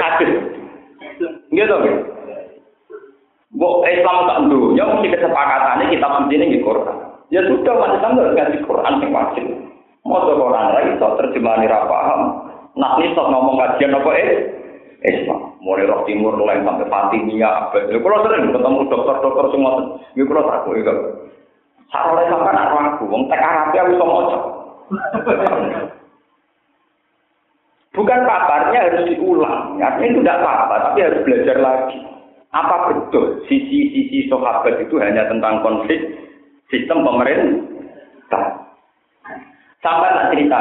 [1.52, 1.96] Gitu kan?
[3.58, 6.98] Bu Islam tak dulu, ya mesti kesepakatannya kita mesti ini Quran.
[7.34, 9.46] Ya sudah, masih sama ngaji Quran yang wajib.
[10.06, 12.22] Mau Quran lagi, terjemahan ini paham.
[12.78, 14.30] Nah, ini ngomong kajian apa eh?
[15.04, 15.58] Islam.
[15.62, 17.70] Mulai roh timur, mulai sampai Fatimiyah.
[17.90, 20.94] Ya kalau sering ketemu dokter-dokter semua, ya kalau aku ya.
[21.88, 24.40] Sarole sampai nak aku, wong tek Arab ya bisa moco.
[27.98, 31.98] Bukan paparnya harus diulang, artinya itu tidak apa-apa, tapi harus belajar lagi.
[32.54, 35.98] Apa betul sisi-sisi sahabat itu hanya tentang konflik
[36.70, 38.70] sistem pemerintah?
[39.82, 40.58] Sampai tak cerita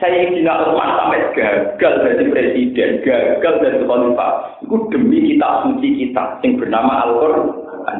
[0.00, 4.32] saya ingin Utsman sampai gagal jadi presiden, gagal jadi khalifah.
[4.64, 7.98] Itu demi kita suci kita yang bernama Al-Quran.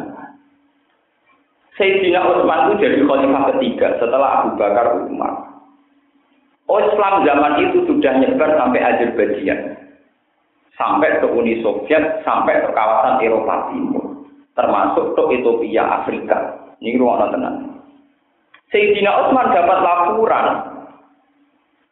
[1.77, 5.47] Sayyidina Utsman itu jadi khalifah ketiga setelah Abu Bakar Umar.
[6.68, 9.88] Oh, Islam zaman itu sudah nyebar sampai Azerbaijan,
[10.76, 16.37] sampai ke Uni Soviet, sampai ke kawasan Eropa Timur, termasuk ke Ethiopia, Afrika.
[16.85, 17.57] Ini ruang tenang.
[18.68, 20.46] Sayyidina Utsman dapat laporan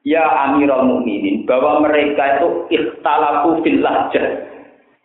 [0.04, 4.44] ya Amirul Mukminin bahwa mereka itu ikhtalafu fil lahjah.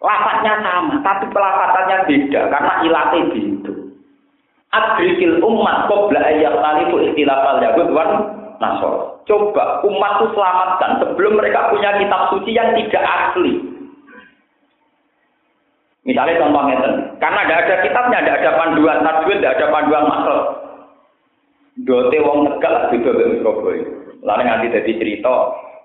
[0.01, 3.73] Sama, tapi pelafatannya beda karena ilatnya itu.
[4.73, 7.93] Adrikil umat qabla ayat talifu ikhtilafal yahud
[8.62, 9.26] nasor.
[9.26, 13.58] Coba umat itu selamatkan sebelum mereka punya kitab suci yang tidak asli.
[16.02, 16.78] Misalnya contohnya,
[17.21, 20.39] karena tidak ada kitabnya, tidak ada panduan tajwid, tidak ada panduan maksud.
[21.86, 23.86] Dote wong Tegal beda dengan Surabaya.
[24.21, 25.34] Lalu nganti dadi cerita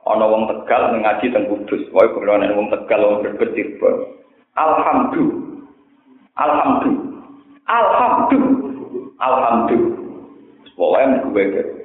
[0.08, 1.84] ana wong Tegal ngaji teng Kudus.
[1.92, 3.52] Wae kulo wong Tegal wong berbet
[4.56, 5.36] Alhamdulillah.
[6.40, 7.20] Alhamdulillah.
[7.68, 8.64] Alhamdulillah.
[9.20, 10.04] Alhamdulillah.
[10.76, 11.75] Pokoknya gue.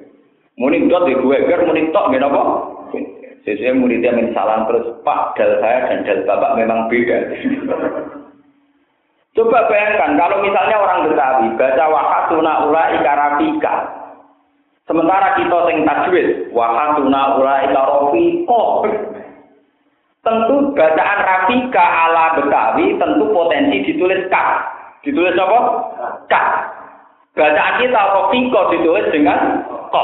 [0.60, 2.42] Muni dot di gue ger, muni tok gak apa?
[3.42, 7.18] Sesuai muridnya min salam terus Pak dal saya dan dal bapak memang beda.
[9.34, 13.74] Coba bayangkan kalau misalnya orang Betawi baca wahasuna ula ikarafika.
[14.86, 18.54] Sementara kita sing tajwid wahasuna ula ikarafika.
[20.22, 24.36] Tentu bacaan Rafika ala Betawi tentu potensi ditulis K.
[25.02, 25.58] Ditulis apa?
[26.30, 26.34] K.
[27.34, 29.96] Bacaan kita Rafika ditulis dengan K.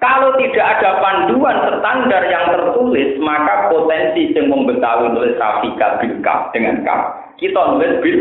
[0.00, 6.24] Kalau tidak ada panduan standar yang tertulis, maka potensi yang membetawi nulis Rafika bil
[6.56, 7.00] dengan kaf,
[7.36, 8.18] kita nulis bil.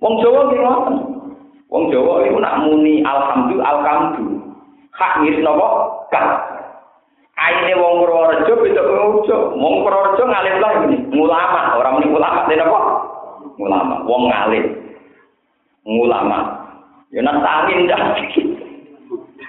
[0.00, 0.96] Wong Jawa gimana?
[1.68, 4.40] Wong Jawa itu nak muni alhamdulillah alhamdu.
[4.96, 6.56] Hak ngiris nopo kaf.
[7.36, 9.60] Aine wong Purworejo beda Purworejo.
[9.60, 12.80] Wong Purworejo ngalim lah ini, ulama, orang muni ulama dene apa?
[13.60, 14.64] Ulama, wong ngalim.
[15.84, 16.64] Ulama.
[17.12, 18.16] Ya nak angin dah.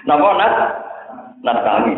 [0.05, 0.55] Napa nas?
[1.43, 1.93] Nas kami.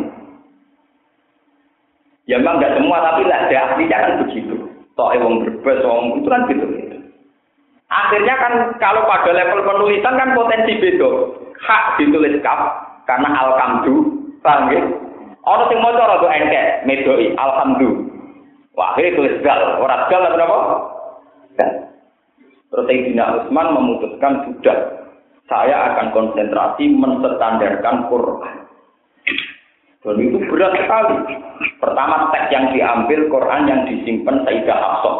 [2.29, 4.55] Ya memang tidak semua tapi lah aslinya kan begitu.
[4.93, 6.65] Toh wong berbes, wong itu kan gitu.
[7.89, 11.09] Akhirnya kan kalau pada level penulisan kan potensi beda.
[11.59, 12.59] Hak ditulis kaf
[13.09, 14.13] karena alkamdu,
[14.45, 14.81] ya?
[15.43, 18.05] Orang sing maca rada engkek, medoi alhamdulillah.
[18.77, 20.57] Wah, akhirnya tulis gal, ora gal apa?
[22.69, 24.77] Terus Sayyidina Utsman memutuskan sudah
[25.49, 28.55] saya akan konsentrasi menstandarkan Quran.
[29.99, 31.17] Dan itu berat sekali.
[31.81, 35.17] Pertama teks yang diambil Quran yang disimpan Sayyidah Hafsah.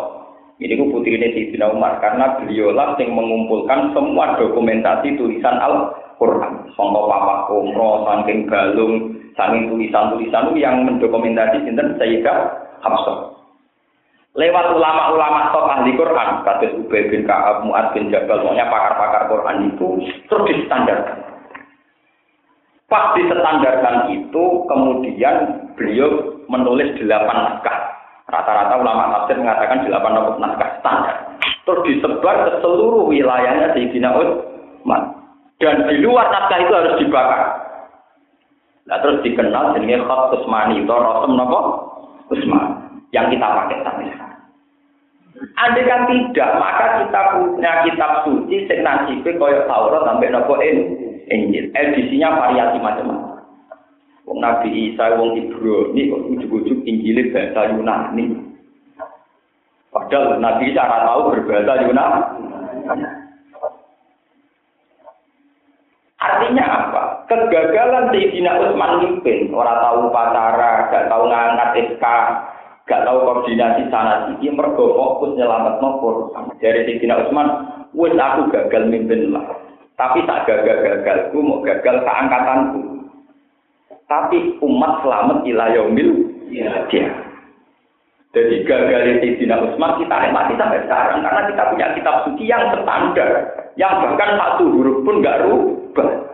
[0.59, 6.67] Ini ku putri ini Sayyidina Umar karena beliaulah yang mengumpulkan semua dokumentasi tulisan Al-Quran.
[6.75, 12.37] Songkok papa umroh, saking galung, saking tulisan-tulisan yang mendokumentasi sinten Sayyidah
[12.83, 13.38] Hafsah
[14.37, 19.57] lewat ulama-ulama top ahli Quran, kata Ubay bin Ka'ab, Mu'ad bin Jabal, pokoknya pakar-pakar Quran
[19.73, 19.87] itu
[20.29, 21.17] terus distandarkan.
[22.89, 25.35] Pas distandarkan itu, kemudian
[25.77, 26.09] beliau
[26.49, 27.79] menulis delapan naskah.
[28.29, 31.17] Rata-rata ulama tafsir mengatakan delapan naskah standar.
[31.65, 35.01] Terus disebar ke seluruh wilayahnya Sayyidina Utsman.
[35.57, 37.41] Dan di luar naskah itu harus dibakar.
[38.89, 41.59] Nah, terus dikenal jenenge Khat Utsmani, itu Rasul napa?
[42.33, 42.78] Utsman
[43.15, 44.29] yang kita pakai sampai sekarang.
[45.55, 50.59] Andai kan tidak, maka kita punya kitab suci sing nasibe kaya Taurat sampai nopo
[51.29, 51.71] Injil.
[51.71, 53.39] Edisinya variasi macam-macam.
[54.27, 58.25] Wong Nabi Isa, wong Ibrani kok ujug-ujug Injil bahasa Yunani.
[59.89, 62.21] Padahal Nabi Isa ora tahu berbahasa Yunani.
[66.19, 67.03] Artinya apa?
[67.31, 72.05] Kegagalan Sayyidina Utsman mimpin, orang tahu pacara, gak tahu ngangkat SK,
[72.89, 77.47] gak tahu koordinasi sana sini mergo fokus nyelamat nopor dari Sayyidina Utsman
[77.93, 79.45] wes aku gagal mimpin lah.
[79.93, 82.81] Tapi tak gagal gagalku mau gagal keangkatanku.
[84.09, 86.09] Tapi umat selamat ilayomil
[86.49, 86.89] ya
[88.29, 91.21] jadi gagal Sayyidina Utsman kita nikmati sampai sekarang.
[91.21, 93.29] Karena kita punya kitab suci yang standar.
[93.77, 96.28] Yang bahkan satu huruf pun gak rubah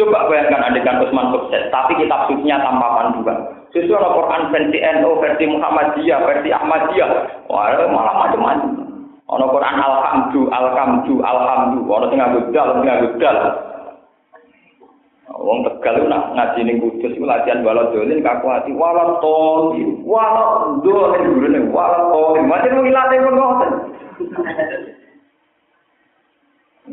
[0.00, 3.36] Coba bayangkan adegan Utsman sukses, tapi kitab sucinya tanpa panduan.
[3.76, 7.10] Sesuai ada Quran versi NU, versi Muhammadiyah, versi Ahmadiyah.
[7.52, 8.80] Wah, malah macam-macam.
[9.28, 11.78] Ono Quran alhamdu, alhamdu, alhamdu.
[11.84, 13.12] Ono sing nganggo dal, sing nganggo.
[15.40, 19.86] Wong Tegal itu nak ngaji ning Kudus iku latihan balon dolin kaku ati walau toli,
[20.04, 22.44] walau dolin gurune walau toli.
[22.44, 23.70] Macam mau ilate pun ngoten.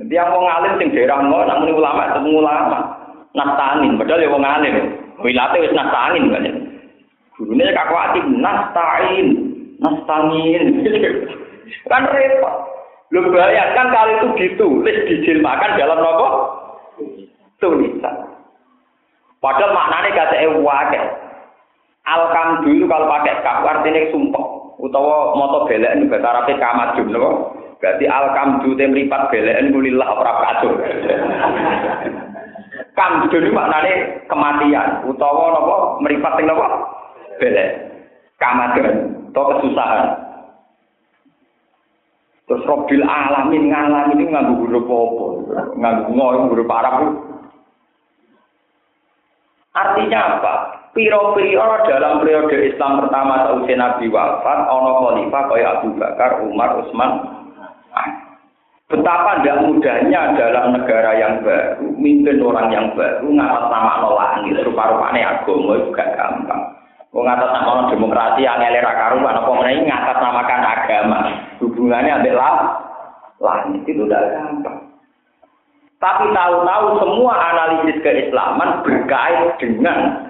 [0.08, 2.80] Dia mau ngalim sing daerah ngono, nak ulama ketemu ulama.
[3.38, 4.76] Nastanin, padahal ya wong alim.
[5.22, 6.46] Wilate wis nastanin kan.
[7.38, 9.28] Gurune kakwati nastain,
[9.78, 10.82] nastangin.
[11.92, 12.56] kan repot.
[13.14, 16.28] Lu bayangkan kalau itu ditulis dijilmakan dalam nopo
[17.62, 18.16] tulisan.
[19.38, 21.02] Padahal maknanya kata ewake.
[22.08, 24.46] Alkam dulu kalau pakai kaf artinya sumpah.
[24.82, 27.32] Utawa moto belen bahasa Arab kamadun nopo.
[27.78, 30.74] Berarti alkam dulu temripat belen kulillah ora kacau.
[32.98, 35.06] Kam dulu maknanya kematian.
[35.06, 36.66] Utawa nopo meripat nopo
[37.38, 37.70] belek
[38.42, 40.08] kamadan atau kesusahan.
[42.48, 45.26] Terus robil alamin ngalamin ini nganggu huruf apa
[45.78, 46.96] nganggu ngoy huruf Arab
[49.78, 50.54] artinya apa?
[50.96, 57.12] Piro-piro dalam periode Islam pertama sausai Nabi wafat ono khalifah kaya Abu Bakar Umar Utsman
[58.88, 65.44] Betapa tidak mudahnya dalam negara yang baru, mimpin orang yang baru, ngatas nama langit, rupa-rupanya
[65.44, 66.64] agama juga gampang.
[67.12, 71.20] Wong ngatas nama demokrasi yang elera karuan apa meneh ngatas namakan agama.
[71.60, 72.56] Hubungannya ambek lah
[73.44, 74.80] langit itu udah gampang.
[76.00, 80.30] Tapi tahu-tahu semua analisis keislaman berkait dengan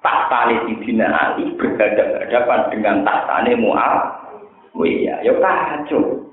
[0.00, 5.20] tahta Sidina Ali berhadapan dengan tahtane Muawiyah.
[5.20, 6.29] Ya kacau.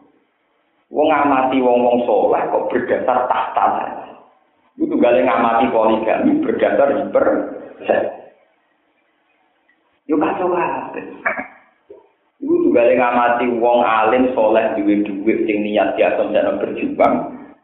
[0.88, 3.66] Wong ngamati wong-wong soleh kok berdasar tahta.
[4.80, 7.26] Itu gale ngamati poligami berdasar hiper
[10.08, 10.56] Yo kacau.
[12.40, 17.16] Iku juga ngamati wong alim soleh duwe duit sing niat biasa jangan berjuang.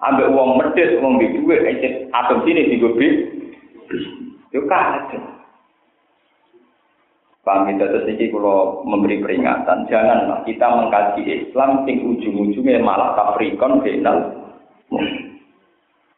[0.03, 2.91] ambek wong medhit wong di dhuwit isih asumsine digo
[4.51, 5.42] Yo kacau.
[7.43, 13.83] Paham itu terus ini kalau memberi peringatan, janganlah kita mengkaji Islam sing ujung-ujungnya malah kafrikon
[13.83, 14.31] final.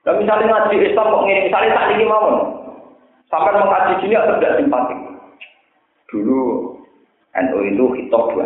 [0.06, 2.30] Dan misalnya ngaji Islam kok ngene, misalnya tak ini mau,
[3.26, 5.00] sampai mengkaji sini atau tidak simpatik.
[6.14, 6.42] Dulu
[7.34, 8.46] NU itu hitop dua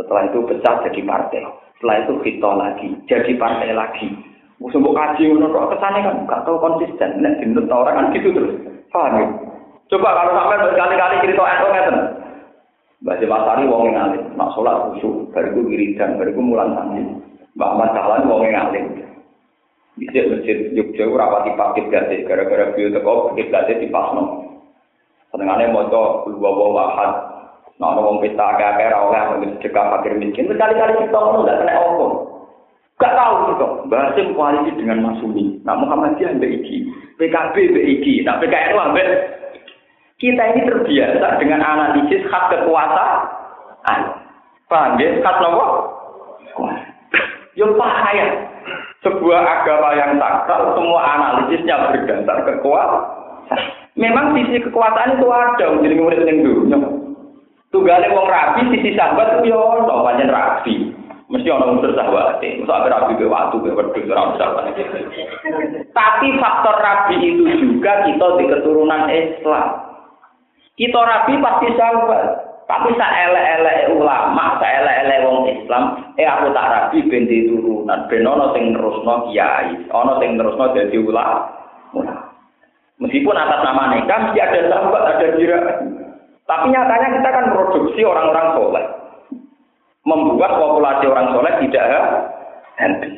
[0.00, 1.44] setelah itu pecah jadi partai,
[1.76, 4.08] setelah itu hitop lagi, jadi partai lagi.
[4.56, 8.56] Musuh kaji menurut kesannya kan nggak tahu konsisten, dinut orang kan gitu terus,
[8.88, 9.45] paham ya?
[9.86, 11.98] Coba kalau sampai berkali-kali cerita NU ngeten.
[13.06, 17.06] Mbak Masari wong yang alim, nak sholat khusyuk, bariku wiridan, bariku mulan sanji.
[17.54, 18.84] Mbak Ahmad Dahlan wong yang alim.
[19.94, 24.44] Bisa masjid Jogja rapati pakit gade, gara-gara beliau teko pakit gade di pasno.
[25.30, 27.12] Senengannya moto dua bawa wahad,
[27.78, 30.50] nah wong pesta agak-agak rawleh, ambil sedekah fakir miskin.
[30.50, 32.14] Berkali-kali kita ngomong nggak kena omong.
[32.96, 33.66] Gak tahu gitu.
[33.92, 35.60] Basim koalisi dengan Masumi.
[35.68, 36.76] Nah Muhammadiyah mbak Iki,
[37.20, 39.08] PKB mbak Iki, nah PKN mbak
[40.16, 44.00] kita ini terbiasa dengan analisis hak kekuasaan.
[44.66, 45.20] Paham ya?
[45.20, 45.66] Hak apa?
[47.56, 48.26] Yang bahaya.
[49.04, 53.04] Sebuah agama yang sakral, semua analisisnya berdasar kekuasaan.
[53.96, 56.68] Memang sisi kekuasaan itu ada, jadi murid yang dulu.
[57.72, 60.74] Tunggalnya wong rapi, sisi sahabat itu ya rapi.
[61.26, 64.74] Mesti orang unsur sahabat, mesti ada rapi ke waktu, ke wedus, sahabat.
[65.92, 69.85] Tapi faktor rapi itu juga kita di keturunan Islam.
[70.76, 72.22] Kita rabi pasti sahabat.
[72.66, 78.74] Tapi saelek-elek ulama, saelek-elek wong Islam, eh aku tak rabi ben turunan, ben ana sing
[78.74, 81.46] nerusno kiai, ana sing nerusno dadi ulama.
[82.98, 85.58] Meskipun atas nama nikah mesti ada sahabat, ada jira.
[86.46, 88.84] Tapi nyatanya kita kan produksi orang-orang soleh.
[90.06, 91.86] Membuat populasi orang soleh tidak
[92.78, 93.14] habis.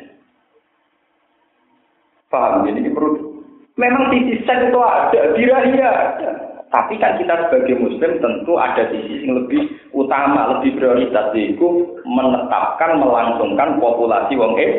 [2.29, 2.69] Paham?
[2.69, 3.41] Jadi ini perlu.
[3.79, 6.48] Memang sisi itu ada, dirahia ada.
[6.69, 11.65] Tapi kan kita sebagai muslim tentu ada sisi yang lebih utama, lebih prioritas yaitu
[12.05, 14.73] menetapkan, melangsungkan populasi wong eh.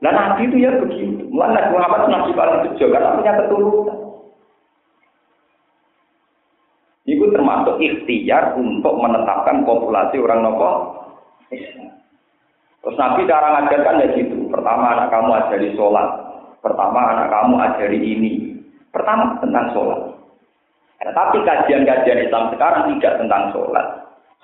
[0.00, 1.28] Nah Nabi itu ya begitu.
[1.28, 3.98] Mulai Muhammad Nabi paling bejo karena punya keturunan.
[7.02, 10.70] Itu termasuk ikhtiar untuk menetapkan populasi orang nopo
[12.82, 14.50] Terus Nabi cara ngajarkan ya gitu.
[14.50, 16.08] Pertama anak kamu ajari sholat.
[16.64, 18.51] Pertama anak kamu ajari ini.
[18.92, 20.00] Pertama tentang sholat.
[21.02, 23.86] Nah, tapi kajian-kajian Islam sekarang tidak tentang sholat.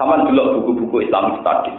[0.00, 1.74] Sama dulu buku-buku Islam tadi.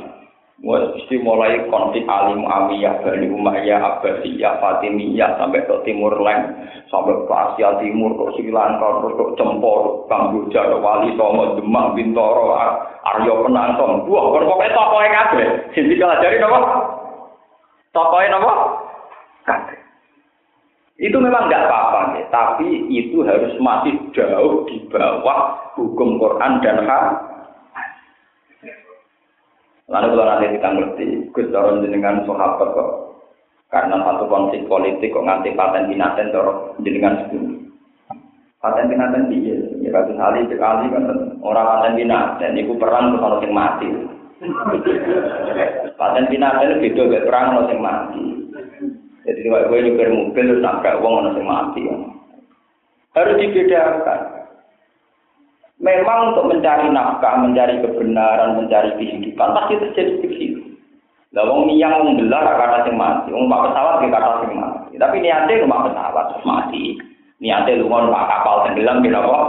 [0.60, 6.52] Mesti mulai konflik Ali Muawiyah, Bani Umayyah, Abbasiyah, Fatimiyah, sampai ke Timur Leng,
[6.92, 12.60] sampai ke Asia Timur, ke Sri Lanka, ke Cempor, Kamboja, ke Wali Songo, Demak, Bintoro,
[13.08, 14.04] Aryo Penantong.
[14.12, 15.48] Wah, kan pokoknya tokohnya kabeh.
[15.72, 16.60] Sing dipelajari napa?
[17.96, 18.54] Tokohnya napa?
[19.48, 19.79] Kabeh.
[21.00, 22.28] Itu memang nggak apa-apa, ya.
[22.28, 27.06] tapi itu harus masih jauh di bawah hukum Quran dan hak.
[29.88, 32.92] Lalu kalau nanti kita ngerti, Gus Doron jenengan sahabat kok.
[33.72, 37.72] Karena satu konflik politik kok nganti paten binaten dorong jenengan sebelum.
[38.60, 41.06] Paten binaten dia, ya kasus Ali sekali kan
[41.40, 43.88] orang paten binaten, itu perang kalau mati.
[46.00, 48.39] Paten binaten beda perang kalau mati.
[49.30, 51.86] Jadi kalau gue nyupir mobil terus nabrak uang orang mati.
[53.14, 54.20] Harus dibedakan.
[55.78, 60.62] Memang untuk mencari nafkah, mencari kebenaran, mencari kehidupan pasti terjadi begitu.
[61.38, 64.94] Lah wong niyang wong belar kata sing mati, wong pak pesawat ke kata sing mati.
[64.98, 66.84] Tapi niatnya rumah pesawat terus mati.
[67.38, 69.40] Niatnya lungon pak kapal tenggelam kira apa?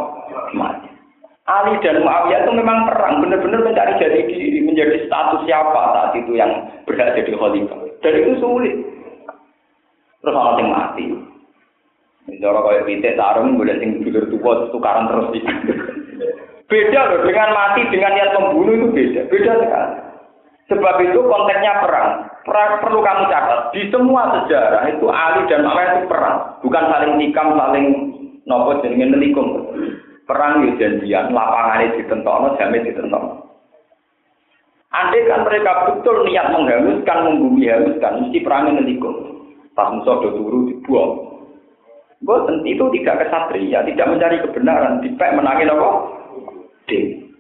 [0.53, 0.89] Mati.
[1.49, 4.23] Ali dan Muawiyah itu memang perang, benar-benar mencari jadi
[4.63, 7.81] menjadi status siapa saat itu yang berhak jadi khalifah.
[8.07, 9.00] Dan itu sulit.
[10.21, 11.05] Terus orang sing mati.
[12.41, 15.53] Cara kayak pitik sarung boleh sing dulur tua tukaran terus iki.
[16.71, 19.95] Beda loh dengan mati dengan niat membunuh itu beda, beda sekali.
[20.71, 22.31] Sebab itu konteksnya perang.
[22.47, 23.75] Perang perlu kamu catat.
[23.75, 27.87] Di semua sejarah itu Ali dan Muawiyah itu perang, bukan saling nikam, saling
[28.47, 29.75] nopo jenenge nelikum.
[30.31, 33.51] Perang yo janjian, lapangane ditentokno, jame ditentokno.
[34.95, 39.40] Andai kan mereka betul niat menghanguskan, membumi hanguskan, mesti perangnya nelikum.
[39.81, 41.13] Pas musuh do turu dibuang.
[42.21, 45.89] Boten itu tidak kesatria, tidak mencari kebenaran, dipek menangin apa?
[46.85, 47.33] Ding.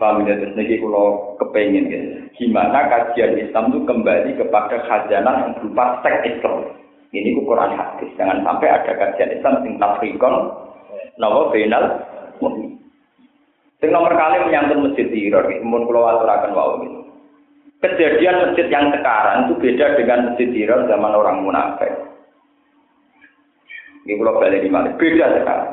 [0.00, 2.00] Paham ya, terus niki kalau kepengen ya.
[2.32, 6.64] Gimana kajian Islam itu kembali kepada khazanah yang berupa seks Islam.
[7.12, 8.08] Ini ukuran hadis.
[8.16, 10.48] Jangan sampai ada kajian Islam yang tafrikon,
[11.20, 11.84] nawa final,
[13.84, 16.97] Sing nomor kali menyangkut masjid Tiror, mun kula aturaken wau gitu.
[17.78, 21.92] Kejadian masjid yang sekarang itu beda dengan masjid Hira zaman orang munafik.
[24.08, 24.96] Ini kalau balik di mana?
[24.96, 25.72] Beda sekarang.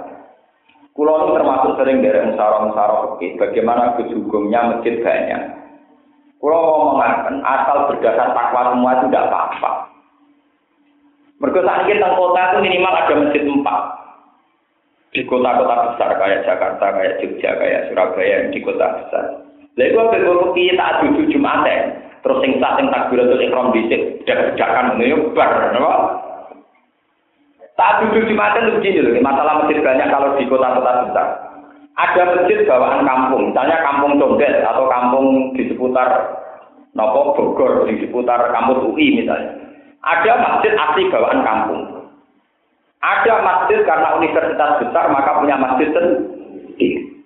[0.95, 3.27] Kulo termasuk sering dari musara-musara oke.
[3.35, 5.41] Bagaimana kejugumnya masjid banyak.
[6.39, 9.71] Kulo ngomongkan asal berdasar takwa semua itu tidak apa-apa.
[11.35, 13.81] Saat ini kota itu minimal ada masjid empat.
[15.11, 19.44] Di kota-kota besar kayak Jakarta, kayak Jogja, kayak Surabaya, di kota besar.
[19.75, 21.67] Lalu itu apa gue tak duduk Jumat
[22.25, 25.93] terus sing sah sing takbiratul ikram dhisik, dak-dakan ngene bar, napa?
[27.75, 31.27] Tak duduk Jumat itu begini loh, masalah masjid banyak kalau di kota-kota besar.
[31.95, 36.07] Ada masjid bawaan kampung, misalnya kampung Condet atau kampung di seputar
[36.95, 39.59] Nopo Bogor, di seputar kampus UI misalnya.
[40.01, 42.09] Ada masjid asli bawaan kampung.
[43.03, 47.21] Ada masjid karena universitas besar maka punya masjid sendiri.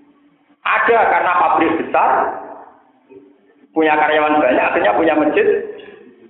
[0.65, 2.09] Ada karena pabrik besar
[3.79, 5.47] punya karyawan banyak akhirnya punya masjid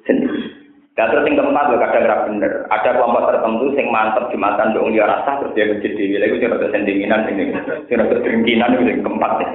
[0.05, 0.59] sendiri.
[0.93, 2.53] Dan terus yang keempat juga kadang nggak bener.
[2.69, 6.45] Ada kelompok tertentu yang mantep jumatan dong dia rasa terus dia masjid di wilayah itu
[6.45, 7.55] rada sendinginan ini,
[7.87, 9.49] rada dengkinan itu yang keempat nih.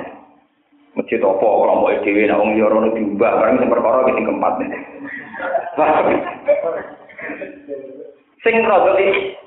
[0.97, 4.71] Masjid apa kelompok dewi nah wong liya rono diubah barang sing perkara sing keempat nih.
[8.41, 8.93] Sing rada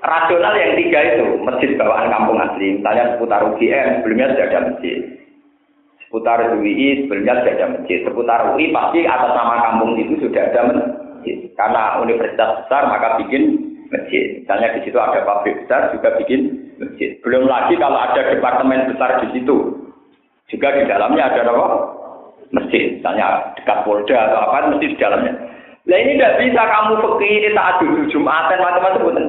[0.06, 2.78] rasional yang tiga itu masjid bawaan kampung asli.
[2.78, 5.17] Misalnya seputar UGM sebelumnya sudah ada masjid.
[6.08, 7.98] Seputar UI sebelumnya sudah ada masjid.
[8.08, 11.52] Seputar UI pasti atas nama kampung itu sudah ada masjid masjid.
[11.60, 13.44] Karena universitas besar maka bikin
[13.92, 14.40] masjid.
[14.44, 17.20] Misalnya di situ ada pabrik besar juga bikin masjid.
[17.26, 19.58] Belum lagi kalau ada departemen besar di situ.
[20.48, 21.68] Juga di dalamnya ada apa?
[22.56, 22.96] Masjid.
[22.96, 25.34] Misalnya dekat Polda atau apa, mesti di dalamnya.
[25.88, 29.24] Nah ini tidak bisa kamu pergi ini tak dulu Jumatan macam-macam pun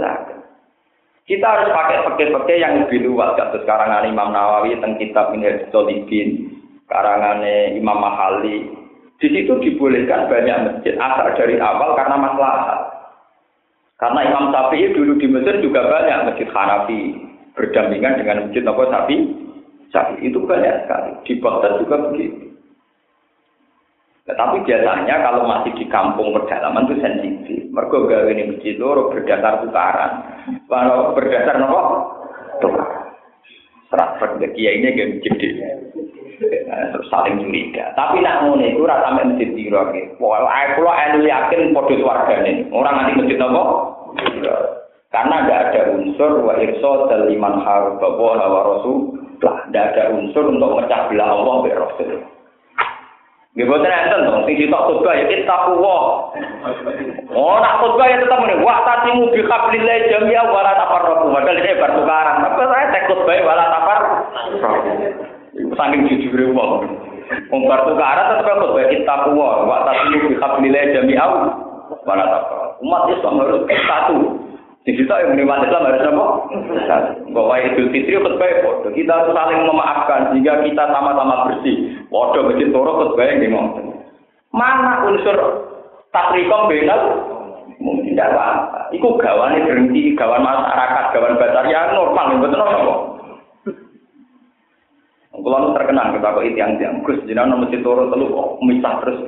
[1.29, 3.37] Kita harus pakai pakai-pakai yang lebih luas.
[3.37, 6.58] Kasus karangan Imam Nawawi tentang kitab Minhaj Solihin,
[6.89, 7.45] karangan
[7.77, 8.79] Imam Mahali,
[9.19, 12.87] di situ dibolehkan banyak masjid asal dari awal karena masalah.
[13.99, 17.19] Karena Imam Syafi'i dulu di Mesir juga banyak masjid Hanafi
[17.59, 19.27] berdampingan dengan masjid apa Syafi'i.
[19.91, 21.11] Syafi'i itu banyak sekali.
[21.27, 22.47] Di Baghdad juga begitu.
[24.31, 27.61] Tetapi biasanya kalau masih di kampung pedalaman itu sensitif.
[27.75, 30.13] Mereka gawe ini masjid loro berdasar tukaran.
[30.71, 31.81] Kalau berdasar apa?
[32.63, 33.03] Tukaran.
[33.89, 34.21] Serat
[34.55, 35.53] kiai ini gak masjid
[36.95, 37.93] terus saling curiga.
[37.95, 40.17] Tapi nak ngono iku ora sampe masjid piro iki.
[40.17, 42.53] Pokoke kula elu yakin padha swargane.
[42.73, 43.63] Ora nganti masjid apa?
[45.09, 46.93] Karena tidak ada unsur wa irsa
[47.33, 49.19] liman harba wa rasul.
[49.39, 52.11] Lah, tidak ada unsur untuk mecah belah Allah be Rasul.
[53.55, 55.99] Nggih boten enten to, sing ditok khotbah ya taqwa.
[57.35, 61.27] Oh, nak khotbah ya tetap muni wa tatimu bi hablillah jami'a wa la tafarraqu.
[61.27, 62.37] Padahal ini bertukaran.
[62.39, 63.67] Tapi saya tek khotbah wa la
[65.55, 65.77] tafarraqu.
[65.77, 66.85] Saking jujur wong.
[67.53, 71.33] Wong bar tukaran tetep kok bae takwa, wa tasmu bi hablillah jami'au.
[72.05, 72.59] Wala takwa.
[72.81, 74.19] Umat Islam harus satu.
[74.87, 76.27] Di situ yang menerima Islam harus apa?
[77.37, 78.89] Bahwa Idul Fitri khutbah foto.
[78.97, 82.01] Kita harus saling memaafkan sehingga kita sama-sama bersih.
[82.09, 84.01] Waduh masjid toro khutbah yang ngomong.
[84.49, 85.37] Mana unsur
[86.09, 87.01] takrikom benal?
[87.79, 88.91] Mungkin tidak apa-apa.
[88.97, 93.18] Iku gawane berhenti, gawan masyarakat, gawan batar ya normal, betul apa?
[95.43, 99.19] Kalau terkenal kita kok itu yang yang Gus jenengan nomor turu telu kok misah terus.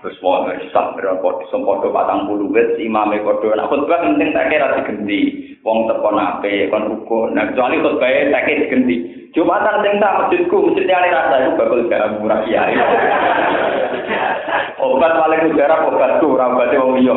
[0.00, 2.48] Terus mau misah berapa sempodo patang puluh.
[2.54, 5.20] Wes imame kodo nah khutbah penting tak kira diganti
[5.60, 8.96] wong tekon ape kon ruko nah kecuali khutbah tak kira diganti
[9.30, 12.74] Jumatan sing tak masjidku masjidnya ali rasa itu bakal gak murah kiai
[14.82, 17.14] obat paling udara obatku ora obate wong liya.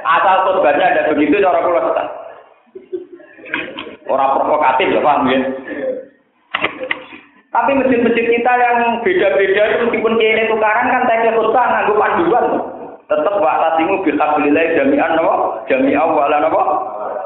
[0.00, 1.82] Asal khutbahnya ada begitu cara kula
[4.10, 5.38] ora provokatif ya paham ya
[7.50, 12.46] tapi masjid-masjid kita yang beda-beda itu meskipun kiai tukaran kan tanya khutbah nganggo panduan.
[13.10, 15.66] Tetap wa tasimu bil hablillah jami'an napa?
[15.66, 16.62] Jami'a wa la napa?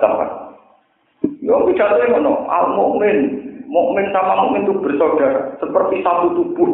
[0.01, 0.29] Tempat.
[1.45, 3.37] Yo bicara ngono, al mukmin,
[3.69, 6.73] mukmin sama mukmin itu bersaudara, seperti satu tubuh.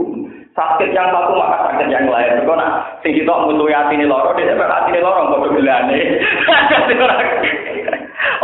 [0.55, 2.47] Sakit yang satu maka sakit yang lain.
[2.47, 5.99] Kok nak sing kita musuhi atine loro, dia sampe atine loro padha gelane.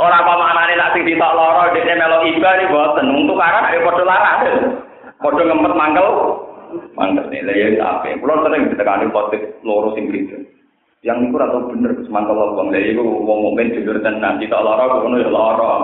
[0.03, 3.07] Ora apa maknane nak sing ditok loro, dia melok iba nih boten.
[3.11, 4.86] Untuk arah ayo padha larang.
[5.21, 6.09] Padha ngempet mangkel.
[6.93, 8.17] Mangkel nih, lah ya apa?
[8.21, 10.45] Kulo sering ditekani potik loro sing gitu.
[11.05, 15.23] Yang niku ora bener semangkel wong lha iku wong mukmin jujur tenan kita lara ngono
[15.23, 15.75] ya lara.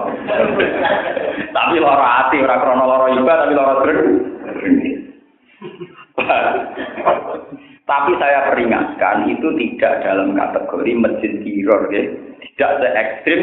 [1.57, 4.01] tapi lara ati ora krana lara iba tapi lara dreng.
[7.91, 12.03] tapi saya peringatkan itu tidak dalam kategori masjid kiror ya.
[12.43, 13.43] Tidak se ekstrim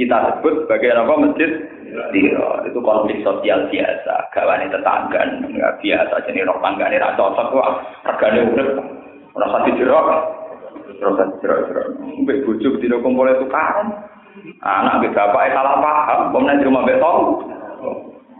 [0.00, 1.50] kita sebut sebagai apa masjid
[1.90, 7.82] Tiro, itu konflik sosial biasa, gawane tetangga, nggak biasa, jadi roh tanggane ra cocok, wah,
[8.06, 8.68] regane urip,
[9.36, 10.06] Rasa dijerok.
[11.00, 11.86] Rasa dijerok-jerok.
[12.26, 13.88] Mbek bojo dina kumpul tukaran.
[14.62, 17.18] Anak mbek bapak salah paham, pemenang di rumah beton.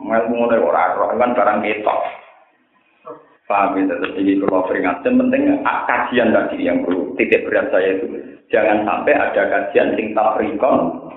[0.00, 2.00] Mel ngono ora ora kan barang ketok.
[3.44, 8.06] Paham ya, terus ini kalau peringatkan, penting kajian tadi yang perlu titik berat saya itu.
[8.46, 11.10] Jangan sampai ada kajian sing tafrikon,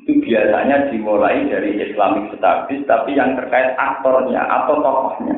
[0.00, 5.36] Itu biasanya dimulai dari Islamic Studies, tapi yang terkait aktornya atau tokohnya.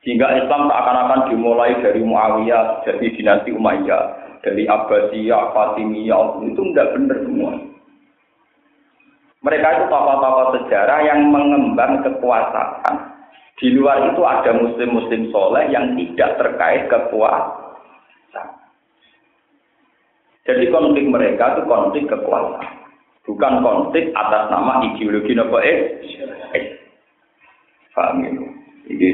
[0.00, 4.02] Sehingga Islam seakan-akan dimulai dari Muawiyah, jadi dinasti Umayyah,
[4.40, 7.52] dari Abbasiyah, Fatimiyah, itu enggak benar semua.
[9.40, 12.96] Mereka itu tokoh-tokoh sejarah yang mengembang kekuasaan.
[13.60, 18.48] Di luar itu ada muslim-muslim soleh yang tidak terkait kekuasaan.
[20.48, 22.79] Jadi konflik mereka itu konflik kekuasaan.
[23.30, 26.02] Bukan konflik atas nama ideologi nopo eh.
[27.94, 28.30] Paham ya?
[28.90, 29.08] Ini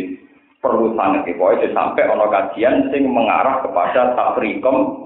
[0.64, 5.04] perlu sangat pokoknya sampai ono kajian sing mengarah kepada tafrikom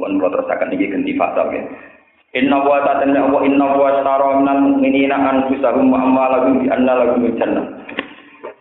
[0.00, 1.62] Mohon kalau terus akan ini ganti fasal ya.
[2.34, 7.28] Inna wa ta'ala wa inna wa tara minal mu'minina anfusahum wa amwalahum bi anna lahum
[7.36, 7.66] jannah.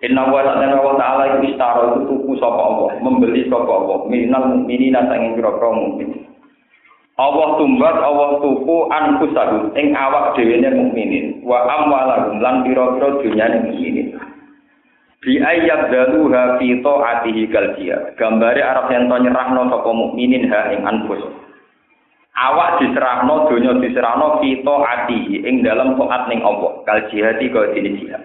[0.03, 5.07] Inna wa ta'ala wa ta'ala istara itu tuku sapa Allah, membeli sapa Allah minal mu'minina
[5.07, 6.11] sanging pira-pira mukmin.
[7.19, 9.75] Allah tumbat Allah tuku anfusahum.
[9.75, 11.43] Ing awak dhewe ne mukminin.
[11.43, 14.15] Wa amwalahum lan pira-pira dunyane mukminin.
[15.19, 17.75] Bi ayat daluha fi ta'atihi kal
[18.15, 21.49] Gambare Arab yen to nyerahno sapa mukminin ha ing anfusahum
[22.39, 26.79] awak diserahno donya diserahno kita ati ing dalam taat ning Allah.
[27.11, 28.23] Jihadi kaya dene jihad.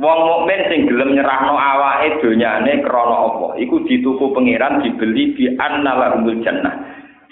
[0.00, 6.40] Wong mukmin sing gelem nyerahno awake donyane krana apa iku dituku pangeran dibeli bi annalahumul
[6.42, 6.74] jannah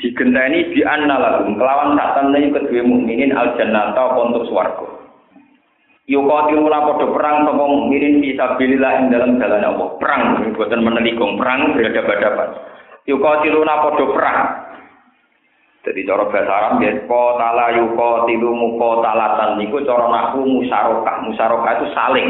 [0.01, 5.01] digenteni bi annalahum kelawan sak temene kedue mukminin al jannah ta untuk swarga
[6.11, 9.89] Yukotiluna podo perang sapa mukminin sabilillah ing dalam jalan Allah.
[10.03, 12.51] Perang boten menelikung perang berhadapan-hadapan
[13.07, 14.39] Yukotiluna podo perang.
[15.81, 21.25] Jadi cara bahasa Arab ya kotala yuko tilu muko talatan niku cara naku musarokah.
[21.25, 22.29] Musarokah itu saling.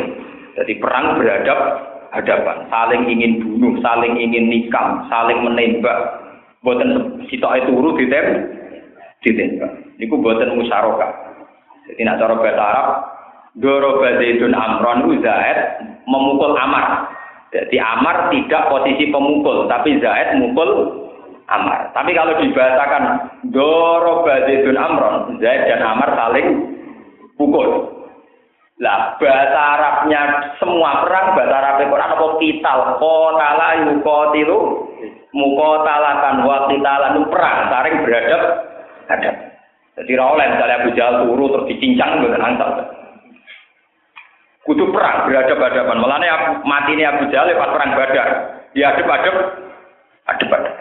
[0.54, 1.58] Jadi perang beradab
[2.14, 6.19] hadapan, saling ingin bunuh, saling ingin nikam, saling menembak.
[6.60, 8.26] Buatan sitok itu urut ditem,
[9.24, 9.72] ditembak.
[9.96, 11.08] Niku buatan musarokah.
[11.88, 12.88] Jadi nak cara bahasa Arab,
[13.56, 15.58] Doro Zaidun Amron Zaid
[16.04, 17.08] memukul Amar.
[17.50, 20.70] Jadi Amar tidak posisi pemukul, tapi Zaid mukul
[21.50, 21.90] Amar.
[21.96, 23.04] Tapi kalau dibahasakan
[23.50, 26.76] Doro Zaidun Amron, Zaid dan Amar saling
[27.40, 27.99] pukul.
[28.80, 34.58] Lah bahasa Arabnya semua perang bahasa Arab Quran apa kital qatala yuqatilu
[35.36, 38.42] muqatalatan wa qitalan perang saling beradab
[39.12, 39.36] hadap.
[40.00, 42.70] Jadi ra oleh misalnya Abu Jahal turu terus dicincang mboten angsal.
[44.64, 46.00] Kudu perang beradab-hadapan.
[46.00, 46.28] Mulane
[46.64, 48.28] mati ini Abu Jahal pas perang Badar.
[48.72, 49.36] Dia adep-adep
[50.24, 50.76] adep-adep.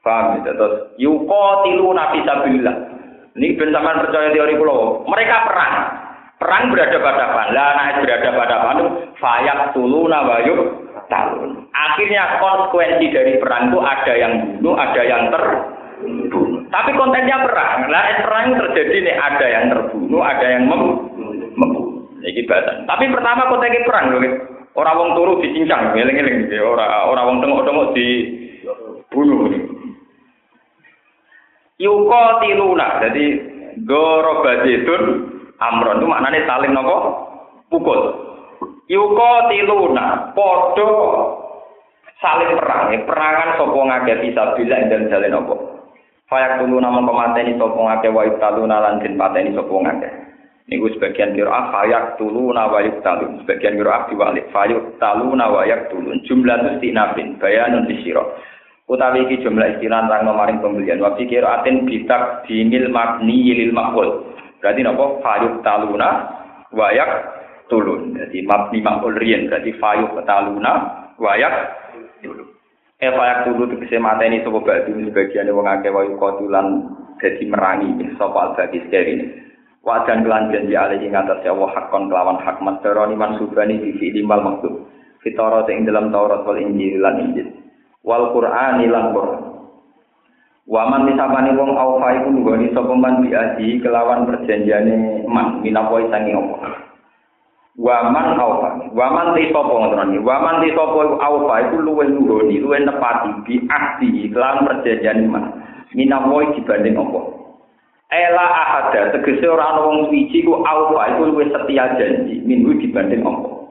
[0.00, 0.52] Paham ya?
[0.56, 2.76] Terus tilu nabi sabilillah.
[3.34, 5.04] Ini ben percaya teori pulau.
[5.04, 6.03] Mereka perang.
[6.34, 7.24] Perang berada pada
[7.54, 8.86] Lah naik berada pada itu
[9.22, 10.60] fayak tulu nawayuk
[11.06, 11.70] talun.
[11.70, 16.66] Akhirnya konsekuensi dari perang itu ada yang bunuh, ada yang terbunuh.
[16.68, 17.86] Tapi kontennya perang.
[17.86, 22.02] Lah perang terjadi nih ada yang terbunuh, ada yang membunuh.
[22.24, 22.42] Ini.
[22.88, 24.22] Tapi pertama kontennya perang loh.
[24.74, 26.58] Orang wong turu dicincang, ngeling-ngeling gitu.
[26.66, 28.08] Orang orang wong tengok-tengok di
[29.06, 29.54] bunuh.
[31.78, 33.24] Yuko tiluna, jadi
[33.86, 35.02] goro baditun
[35.72, 36.00] amron.
[36.00, 36.96] Itu maknanya saling nopo?
[37.72, 38.00] Pukul.
[38.84, 40.90] Yuko tiluna, podo
[42.20, 45.54] saling perang, ya, perangan sopo ngake bisa bila dan jalan nopo.
[46.28, 50.08] Fayak tulu nama pemateni sopo ngake wa taluna lan den pateni sopo ngake.
[50.68, 54.48] Niku sebagian kira fayak tuluna wa talun, sebagian kira diwalik.
[54.52, 56.20] Fayak taluna wa tulun.
[56.24, 58.36] Jumlah itu sinabin, bayanun disiro
[58.84, 61.00] utawi iki jumlah istilah rang maring pembelian.
[61.00, 63.72] Wa kira aten bitak dinil mabni
[64.64, 65.20] berarti napa?
[65.20, 66.08] Fayuk taluna
[66.72, 67.10] wayak
[67.68, 70.72] tulun jadi mabni maqul riyen berarti fayuk taluna
[71.20, 71.76] wayak
[72.24, 72.48] tulun
[72.96, 76.88] eh fayak tulun tegese mateni sapa badu sebagian wong akeh wayu kotulan
[77.20, 79.44] dadi merangi sapa al-badi ini.
[79.84, 84.40] Wajan kelan janji alih ing atas Allah hakon kelawan hak masteroni mansubani fi fi'li mal
[84.40, 84.88] maktub
[85.20, 87.52] fitara dalam Taurat wal Injil lan Injil.
[88.00, 89.53] Wal Qur'an lan Qur'an.
[90.64, 96.80] Waman disapani wong aufa iku nggoni sapa man biaji kelawan perjanjiane man minawa sangi apa.
[97.76, 98.88] Waman aufa.
[98.96, 104.64] Waman ti sapa ngoten Waman ti sapa aufa iku luwih nggoni, luwih nepati biaji kelawan
[104.64, 105.44] perjanjiane man
[105.92, 107.20] minawa dibanding apa.
[108.08, 113.20] Ela ahada tegese ora ana wong suci ku aufa iku luwih setia janji minggu dibanding
[113.20, 113.63] apa.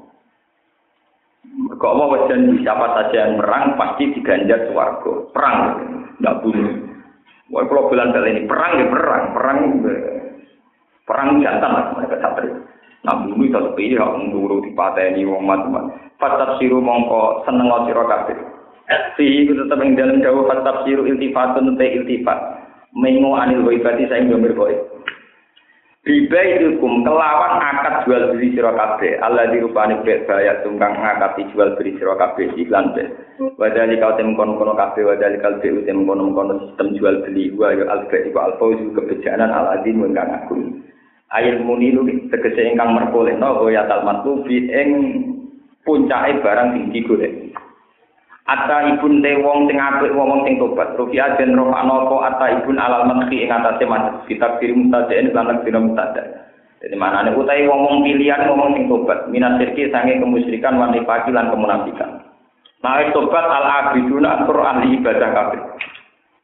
[1.83, 5.27] Kok Allah wajan siapa saja yang perang pasti diganjar swarga.
[5.35, 5.57] Perang,
[6.15, 6.71] tidak bunuh.
[7.51, 9.59] Wah, kalau bilang kali ini perang ya perang, perang
[11.03, 12.55] perang jantan lah mereka satria.
[13.03, 15.91] Nah, bunuh itu sepi ya, nguru di pateni wong macam
[16.23, 18.37] Fatab siru mongko seneng sira kabeh.
[19.19, 22.39] Fihi itu tetap yang dalam jauh fatab siru iltifatun te iltifat.
[22.95, 24.71] Mengo anil waibati saya ngambil boy.
[26.03, 29.23] Bibaitukum kelawan akad jual beli sira kabeh.
[29.23, 33.07] Allah dirupani bet bayar tungkang ngakati jual beli sira kabeh iklan be.
[33.55, 37.55] Wadali kau tem kono kono kabeh wadali kau tem tem kono kono sistem jual beli
[37.55, 40.83] wa yo alfa iku alfa itu kebijakan al adim ingkang agung.
[41.31, 44.89] Ail munilu tegese ingkang merkolehno ya talmatu fi ing
[45.87, 47.32] puncake barang sing digolek.
[48.43, 50.99] Ata ibun te wong sing apik wong sing tobat.
[50.99, 55.63] Rufi ajen roh anopo ata ibun alal madhi ing atase mas kitab kirim mutajain lan
[55.63, 56.43] kirim mutada.
[56.83, 59.31] Jadi mana nih utai wong pilihan ngomong sing tobat.
[59.31, 62.19] Minat sirki sange kemusyrikan wanita lan kemunafikan.
[62.83, 65.61] Nah tobat al abiduna atur ahli ibadah kabeh.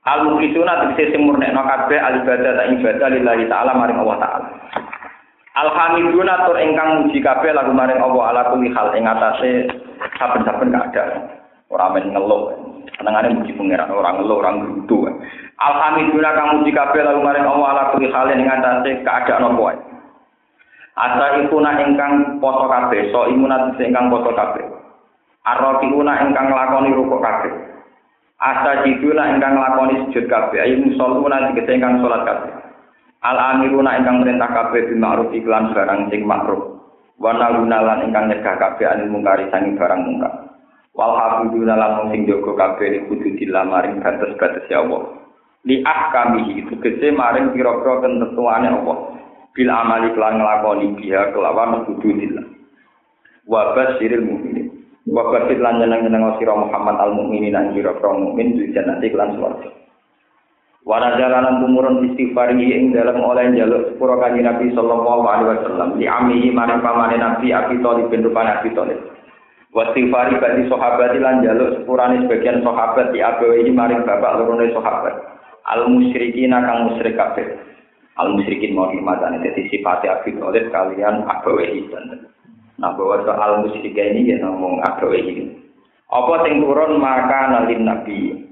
[0.08, 4.48] Al muklisuna tegese sing murnekno kabeh al ibadah ta ibadah lillahi taala maring Allah taala.
[5.60, 9.68] Alhamdulillah tur ingkang muji kabeh lagu maring Allah ala kulli hal ing atase
[10.16, 11.39] saben-saben keadaan.
[11.70, 12.54] Orang main ngeluh.
[12.98, 15.06] Senengane muji pangeran, orang ngeluh, orang gerutu.
[15.62, 19.78] Alhamdulillah kamu jika bela kemarin Allah ala kulli halin ing atase keadaan apa wae.
[21.00, 24.68] Asa ikuna ingkang poso kabeh, so imunat ingkang poso kabeh.
[25.48, 27.54] Arrofiuna ingkang lakoni rukuk kabeh.
[28.40, 30.60] Asa jiduna ingkang lakoni sujud kabeh.
[30.60, 32.52] Ayo musoluna dikete ingkang salat kabeh.
[33.24, 36.84] Al amiruna ingkang merintah kabeh bima'ruf iklan barang sing makruf.
[37.20, 40.49] Wa lan ingkang nyegah kabeh anil mungkari sangi barang mungkar.
[41.00, 45.16] Wal hafiduna lan sing jaga kabeh kudu dilamaring batas-batas ya Allah.
[45.64, 45.80] Li
[46.60, 48.98] itu kese maring pira-pira ketentuane Allah.
[49.56, 52.46] Bil amali kelan nglakoni biha kelawan kudu dillah
[53.50, 54.68] wa basyiril mukminin
[55.10, 59.72] wa basyir lan nyeneng-nyeneng sira Muhammad al mukminin lan pira-pira mukmin di jannati kelan swarga.
[60.86, 65.90] Wana jalanan tumurun istighfar ing dalam oleh jaluk sepura kanji Nabi Sallallahu Alaihi Wasallam.
[66.00, 69.19] Di amihi maring pamane Nabi Abi Thalib bin Rupan Abi Thalib
[69.70, 75.14] Wasifari bagi sahabat lan jaluk sepurane sebagian sahabat di abawi maring bapak lorone sahabat.
[75.70, 77.46] Al musyrikin kang musyrik kabeh.
[78.18, 81.86] Al musyrikin mau dimatane dadi sifate Abi Thalib kalian abawi
[82.82, 85.54] Nah bahwa soal musyrik ini ya ngomong abawi
[86.10, 88.50] Apa sing turun maka nalin nabi.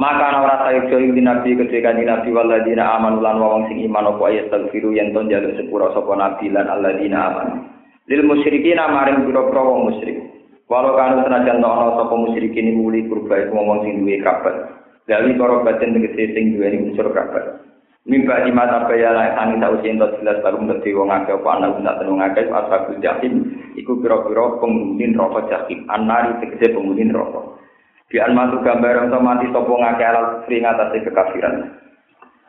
[0.00, 4.32] Maka ora joyo di nabi ketika di nabi waladina aman lan wong sing iman apa
[4.32, 7.75] ayat tagfiru yen ton jaluk sepura sapa nabi lan alladzina aman.
[8.06, 10.18] Lil musyrikin maring pira-pira wong musyrik.
[10.66, 15.38] Walau kanu senajan ana sapa musyrikin iku muli kurba iku wong sing duwe kabar dari
[15.38, 17.62] para batin tegese sing duwe unsur kabar
[18.02, 21.70] mimba di mata kaya lan ani tau sing jelas baru dadi wong akeh apa ana
[21.70, 23.46] guna tenung akeh asal jahim
[23.78, 25.86] iku pira-pira penghuni rokok jahim.
[25.86, 27.62] Anari tegese penghuni rokok
[28.10, 31.54] di almatu gambar untuk mati sapa ngakeh alal kufri ngatasi kekafiran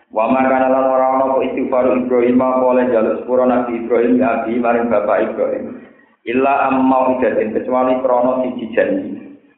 [0.08, 4.56] Wa makana lan ora ana apa istighfar Ibrahim oleh jaluk sepuro Nabi Ibrahim ya abi
[4.56, 5.84] maring bapak Ibrahim.
[6.24, 9.12] Illa ammau idatin kecuali krono siji janji.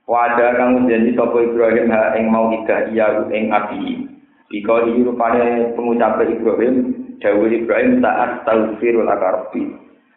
[0.09, 4.09] Wada kang janji sapa Ibrahim ha ing mau idah iya ing abi.
[4.49, 6.75] Ika iki rupane pengucap Ibrahim
[7.21, 9.69] dawuh Ibrahim saat taufirul akarbi.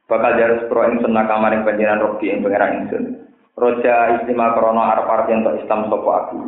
[0.09, 3.05] Bakal jaluk sepuro ing senaka kamaring panjenengan Robi ing pangeran ingsun.
[3.53, 6.41] Roja istimewa krono arep-arep yen Islam sapa aku.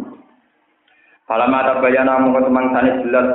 [1.28, 3.28] Falamma tabayyana mongko semangsane jelas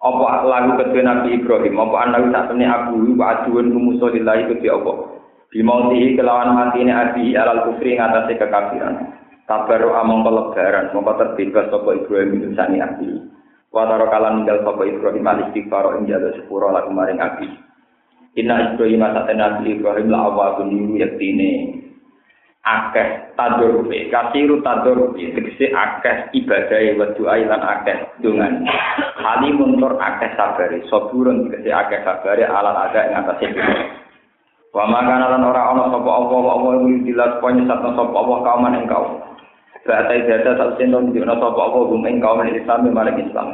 [0.00, 1.76] apa lagu kedua Nabi Ibrahim?
[1.76, 4.92] Apa anak tak temui abu wa aduan kumuso lillahi kedua apa?
[5.52, 9.12] Bimauti kelawan mati ini abi alal kufri ngatasi kekafiran.
[9.44, 13.18] Tabaru among pelebaran mongko terbebas sopo Ibrahim itu sani abi.
[13.74, 17.50] Wataro kalan ninggal sopo Ibrahim al istighfar ing jalo sepuro lagu maring abi.
[18.38, 21.82] Inna Ibrahim asate Nabi Ibrahim la awalun niru yaktine
[22.60, 28.68] akeh tadorufe kasiru tadorufe tegese akeh ibadah wa doa lan akeh dungan
[29.16, 33.46] hali muntur akeh sabare saburun tegese akeh sabare alat ada ing atase
[34.76, 38.86] wa makana lan ora ana sapa apa iki dilas ponya satu sapa apa kaum ing
[38.86, 39.10] kaum.
[39.80, 43.48] Bata ibadah tak sendo di ana sapa apa gum ing kaum Islam maring Islam.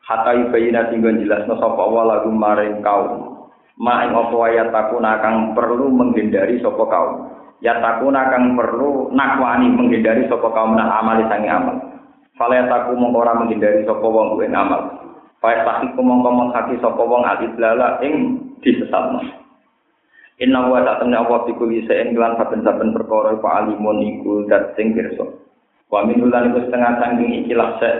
[0.00, 3.36] Hatta yubayina tinggal jelas no sapa apa lagu maring kaum.
[3.78, 9.68] Ma ing apa ayat takuna kang perlu menghindari sapa kaum ya takuna kang perlu nakwani
[9.68, 11.76] menghindari sapa kaum nak amal sangi amal.
[12.36, 14.96] Fala ya taku mongko menghindari sapa wong kuwi amal.
[15.44, 19.20] Fa tahi mongko menghati sapa wong aliblala ing disesatno.
[20.40, 24.72] Inna wa ta temne apa iku bisa ing lan saben-saben perkara iku alimun iku dat
[24.72, 25.28] sing pirsa.
[25.92, 27.90] Wa iku setengah sangking ikilah se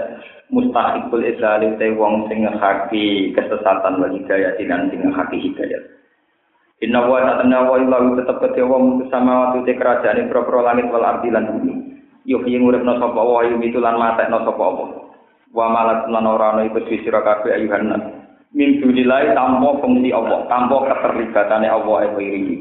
[0.49, 6.00] mustahikul islali te wong sing ngaki kesesatan wa hidayah dan sing ngaki hidayah
[6.81, 11.05] Inna wa ta'ala wa illahu tetep kedhe wong sama waktu te kerajaan pro-pro langit wal
[11.05, 11.77] ardi lan bumi.
[12.25, 14.85] Yo piye nguripno sapa wa yu mitulan matekno sapa apa.
[15.53, 18.01] Wa malak lan ora ana iku sira kabeh ayuhan nas.
[18.57, 22.57] Min dunilai tanpa fungsi Allah, tanpa keterlibatane Allah e iki.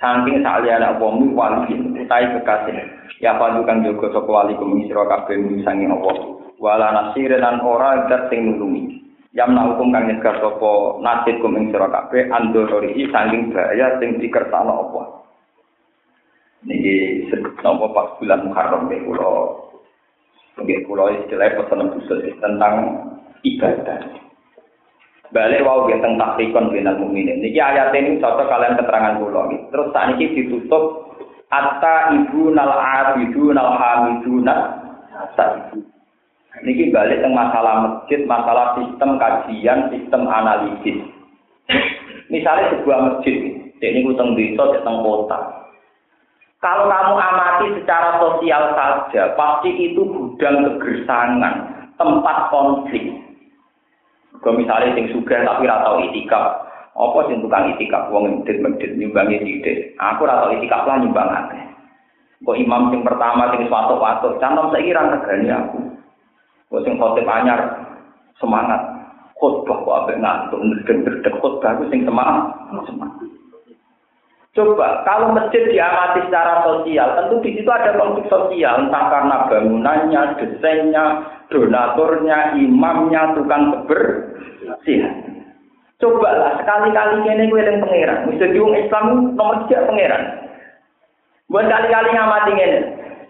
[0.00, 2.80] Saking saliyane apa mu wali utai kekasih.
[3.20, 5.36] Ya pandu kang jaga sapa wali kumi sira kabeh
[5.68, 6.16] sange Allah.
[6.56, 9.00] Wala nasir lan ora dat sing nulungi.
[9.30, 14.90] Yamna hukum kang nyegah sapa nasib kum ing sira kabeh andorori saking bahaya sing dikersakno
[14.90, 15.02] apa.
[16.66, 17.24] Niki
[17.62, 19.30] napa pas bulan Muharram nek kula
[20.60, 22.74] nggih kula istilah pesen khusus tentang
[23.46, 24.02] ibadah.
[25.30, 27.38] Balik wau nggih tentang takrikon binal mukminin.
[27.38, 29.62] Niki ayat ini cocok kalian keterangan kula nggih.
[29.70, 31.10] Terus saat ini ditutup
[31.50, 34.86] Atta ibu nal abidu nal hamidu nal
[36.60, 40.98] Niki balik tentang masalah masjid, masalah sistem kajian, sistem analisis.
[42.28, 43.36] Misalnya sebuah masjid,
[43.80, 45.38] ini utang desa, tentang kota.
[46.60, 51.54] Kalau kamu amati secara sosial saja, pasti itu gudang kegersangan,
[51.96, 53.08] tempat konflik.
[54.44, 56.44] Kalau misalnya sing suka tapi ratau itikaf,
[56.92, 59.96] apa sing tukang itikaf wong medit medit nyumbangi sidik.
[59.96, 61.64] Aku ratau itikaf lah nyumbang aneh.
[62.44, 65.78] Kok imam sing pertama sing suatu waktu, cantom saya kira regani aku.
[66.70, 67.60] Kok sing khotib anyar
[68.38, 68.78] semangat.
[69.34, 72.54] Khotbah kok abe ngantuk ngedek-ngedek khotbah ku sing semangat.
[72.86, 73.26] Semangat.
[74.50, 80.22] Coba kalau masjid diamati secara sosial, tentu di situ ada konflik sosial, entah karena bangunannya,
[80.42, 81.04] desainnya,
[81.54, 85.14] donaturnya, imamnya, tukang kebersihan.
[86.02, 88.26] Coba lah sekali-kali ini gue yang pangeran.
[88.26, 90.24] Mesti diung Islam nomor tiga pangeran.
[91.46, 92.80] Buat kali-kali ngamati ini.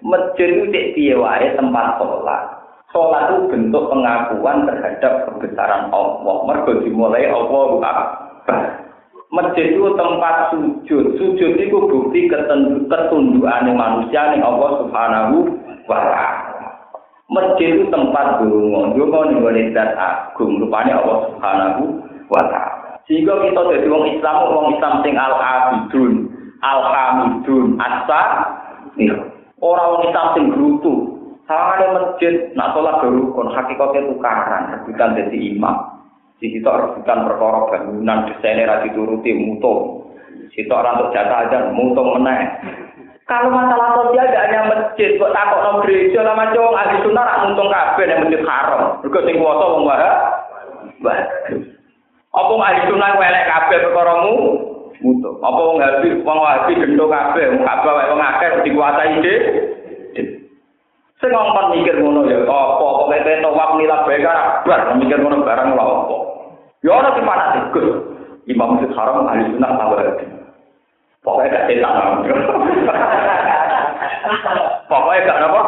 [0.00, 0.96] Masjid itu cek
[1.60, 2.59] tempat sholat.
[2.90, 6.36] Sholat itu bentuk pengakuan terhadap kebesaran Allah.
[6.42, 8.60] Mergo dimulai Allah Akbar.
[9.30, 11.14] Masjid itu tempat sujud.
[11.14, 15.54] Sujud itu bukti ketundukan manusia nih Allah Subhanahu
[15.86, 16.58] wa taala.
[17.30, 20.58] Masjid itu tempat dungo, dungo nih boleh dat agung.
[20.58, 21.82] Rupanya Allah Subhanahu
[22.26, 22.98] wa taala.
[23.06, 26.12] Sehingga kita jadi orang Islam, orang Islam sing al abidun,
[26.58, 28.22] al hamidun, asa,
[29.62, 30.94] orang Islam sing gerutu,
[31.50, 35.76] ada masjid, nak sholat berukun, hakikatnya tukaran, rebutan jadi imam.
[36.38, 40.08] Di situ rebutan perkara bangunan, desainnya rasi turuti, mutung.
[40.54, 42.54] Situ orang untuk jatah aja, mutung meneh.
[43.30, 47.40] Kalau masalah sosial tidak hanya masjid, kok takut no gereja lama cowok ahli sunnah rak
[47.46, 48.82] mutung kabeh yang masjid haram.
[49.06, 50.10] Mergo sing kuwasa wong wae.
[52.34, 54.34] Apa ahli sunnah welek kabeh perkara mu?
[54.98, 55.38] Mutung.
[55.46, 59.78] Apa wong habis wong wahabi gendho kabeh, wong kabeh wong akeh dikuasai dhewe.
[61.20, 64.24] Sing ngomong mikir ngono ya apa pokoke tawaf nilai bae
[64.64, 66.16] bar mikir ngono barang lha apa.
[66.80, 67.88] Ya ora sing panas Gus.
[68.48, 70.00] Imam Masjid Haram ahli sunnah tabar.
[71.20, 72.24] Pokoke gak setan.
[74.88, 75.62] Pokoke gak apa?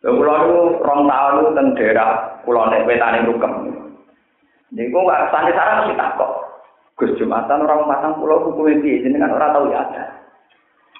[0.00, 2.10] Lha kula niku rong taun niku teng daerah
[2.48, 3.52] kula nek wetane rukem.
[4.72, 6.32] Niku gak santai sarang mesti takok.
[6.96, 10.21] Gus Jumatan orang matang pulau hukumnya piye jenengan ora tau ya ada.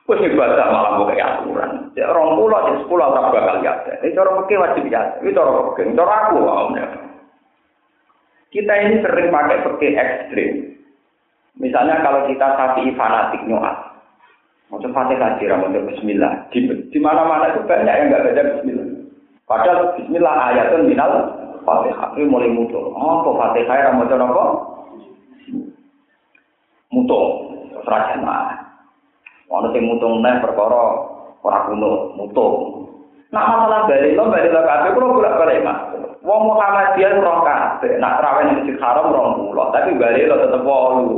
[0.02, 1.94] Wes ibadah malah kayak aturan.
[1.94, 3.72] Ya orang pulau, ya sepuluh tak bakal ya.
[4.02, 5.02] Ini cara pakai wajib ya.
[5.22, 6.86] Ini cara pakai, cara aku awalnya.
[8.50, 10.50] Kita ini sering pakai pakai ekstrim.
[11.62, 13.76] Misalnya kalau kita sapi fanatik nyoat,
[14.74, 16.50] macam fatihah kira mau Bismillah.
[16.50, 18.88] Di, di mana-mana itu banyak yang nggak baca Bismillah.
[19.46, 21.12] Padahal Bismillah ayatun minal
[21.62, 22.10] fatihah.
[22.18, 22.90] Ini mulai mutu.
[22.90, 24.44] Oh, kok fatihah yang mau apa?
[26.90, 27.20] Mutu.
[27.86, 28.71] Serajan mah.
[29.52, 30.84] Ono sing mutung neh perkara
[31.44, 32.88] ora kuno mutung.
[33.32, 35.78] Nah masalah bali lo bali lo kabeh kulo bolak balik mas.
[36.24, 38.00] Wong Muhammadiyah roh kabeh.
[38.00, 41.08] Nak trawen ning Masjid Haram rong pulau, tapi bali lo tetep wolu.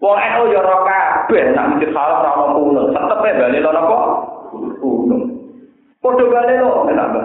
[0.00, 2.82] Wong NU ya roh kabeh nak Masjid Haram ono kuno.
[2.96, 3.98] Tetep bali lo napa?
[4.80, 5.16] Kuno.
[6.00, 7.20] Padha bali lo kenapa?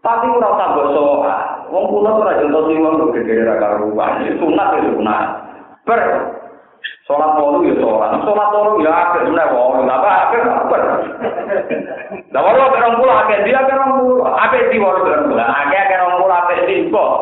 [0.00, 1.36] Tapi ora usah basa.
[1.70, 4.26] Wong kuno ora jentos wong gede-gede ra karuan.
[4.42, 5.26] Sunat ya sunat.
[5.86, 6.00] Ber
[7.10, 10.76] Sholat walu ya sholat, sholat walu ya akhir sebenarnya walu, apa akhir apa?
[12.30, 15.44] Nah walu akhir orang pula akhir dia akhir orang pula, akhir di walu akhir pula,
[15.44, 17.12] akhir akhir orang pula akhir di kok.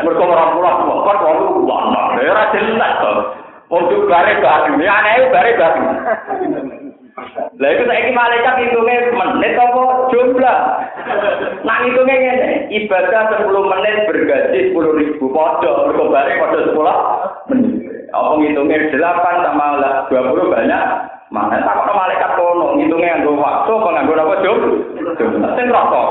[0.00, 2.02] Mereka orang pula kok walu mana?
[2.16, 3.16] Ya rasa jelas kok.
[3.68, 5.88] Untuk bare garing, ya aneh bare garing.
[7.58, 10.58] Lah itu saiki malaikat hitungnya menit apa jumlah?
[11.66, 17.87] Nah hitungnya ngene, ibadah 10 menit bergaji 10 ribu, podo, mergo bare podo 10 menit.
[18.08, 19.66] Apa ngitungnya delapan sama
[20.08, 20.82] dua puluh banyak?
[21.28, 24.58] Mana tak kok malaikat kono ngitungnya nganggo waktu apa nganggo apa jum?
[25.56, 26.08] Sing rokok.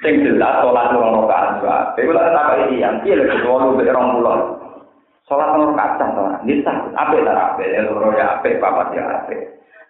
[0.00, 2.04] Sing jelas sholat rong rakaat wae.
[2.04, 4.36] Kowe lek tak iki yang piye lek wolu mek rong puluh.
[5.28, 6.24] Sholat rong rakaat ta.
[6.48, 9.40] Nisa apik ta apik ya loro ya apik papat ya apik.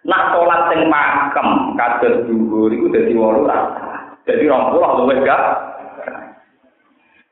[0.03, 1.47] Nak sholat sing makem
[1.79, 4.19] kados dhuwur iku dadi wolu rakaat.
[4.27, 5.39] Dadi rong puluh luwih gak.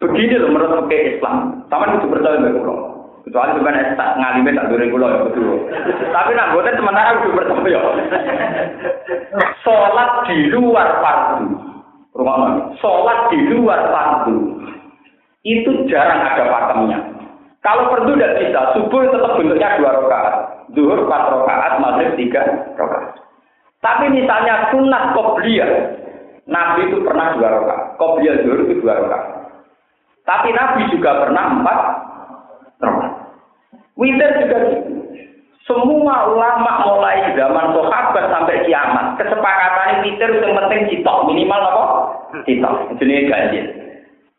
[0.04, 1.64] Begini loh menurut pakai Islam.
[1.72, 2.78] Sama itu percaya dengan pulau.
[3.24, 5.56] Kecuali bukan tak ngalime tak durung pulau ya betul.
[6.12, 7.82] Tapi nak buatnya sementara itu percaya.
[9.64, 11.48] Sholat di luar fardu.
[12.20, 12.60] Rumah mana?
[12.84, 14.60] Sholat di luar fardu
[15.44, 17.00] itu jarang ada pakemnya.
[17.64, 20.36] Kalau fardu tidak bisa, subuh tetap bentuknya dua rakaat,
[20.76, 22.44] zuhur empat rakaat, maghrib tiga
[22.76, 23.24] rakaat.
[23.80, 25.72] Tapi misalnya sunnah kobliyah,
[26.44, 29.24] Nabi itu pernah dua rakaat, kobliyah zuhur itu dua rakaat.
[30.24, 31.78] Tapi Nabi juga pernah empat
[32.80, 33.14] rakaat.
[34.00, 34.92] Witir juga gitu.
[35.64, 41.86] Semua ulama mulai zaman sahabat sampai kiamat, kesepakatan witir yang penting citok minimal apa?
[42.44, 43.00] Citok.
[43.00, 43.66] Jenis ganjil.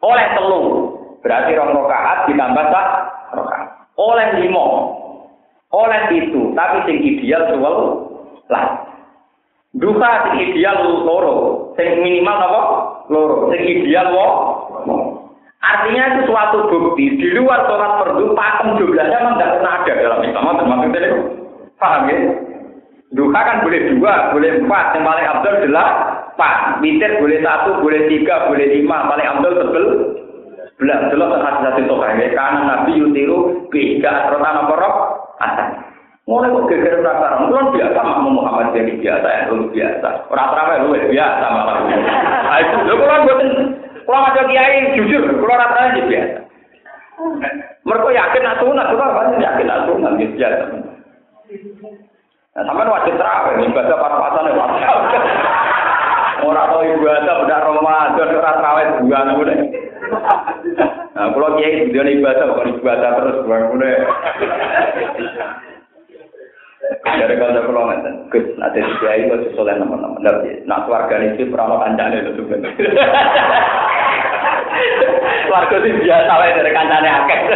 [0.04, 0.62] Oleh telu,
[1.24, 2.86] berarti rong rokaat ditambah sak
[3.32, 3.68] rokaat.
[3.96, 4.66] Oleh limo,
[5.72, 7.76] oleh itu, tapi sing ideal suwel
[8.52, 8.84] lah.
[9.74, 12.62] Duka sing ideal loro, sing minimal apa?
[13.08, 14.28] Loro, sing ideal wo.
[15.64, 20.20] Artinya itu suatu bukti di luar sholat fardu pakem jumlahnya memang tidak pernah ada dalam
[20.20, 20.58] Islam.
[20.60, 21.20] Termasuk itu
[21.80, 22.18] paham ya?
[23.14, 24.84] Duha kan boleh dua, boleh empat.
[24.98, 25.88] Yang paling abdul adalah
[26.34, 26.54] empat.
[26.82, 29.08] Witir boleh satu, boleh tiga, boleh lima.
[29.08, 29.84] Paling abdul sebel
[30.76, 31.00] belas.
[31.08, 32.26] Jelas hati hati toka ya.
[32.34, 34.96] Karena Nabi yutiru beda atau tanah porok
[35.40, 35.68] atas.
[36.24, 40.08] Mulai kok geger rasa orang kan biasa makmum Muhammad jadi biasa ya, lu biasa.
[40.32, 41.76] Orang terawih lu biasa malah.
[42.48, 43.50] Nah itu, lu kan buatin
[44.04, 46.38] kalau ada kiai jujur, kalau rata aja biasa.
[47.84, 50.64] Mereka yakin nak sunat, kita kan yakin nak sunat gitu biasa.
[52.54, 54.54] Nah, sampai wajib terawih, ibadah pas-pasan ya
[56.44, 59.58] Orang tahu ibadah benar Ramadan, orang terawih bulan udah.
[61.14, 63.96] Nah, kalau kiai dia ibadah bukan ibadah terus bukan udah.
[67.04, 70.20] Dari kalau kalau ngeten, Gus, nanti dia itu sesuai nama-nama.
[70.68, 72.76] Nah, keluarga itu pernah kancane itu sebenarnya.
[75.44, 77.38] Keluarga itu biasa lah dari kancane akeh.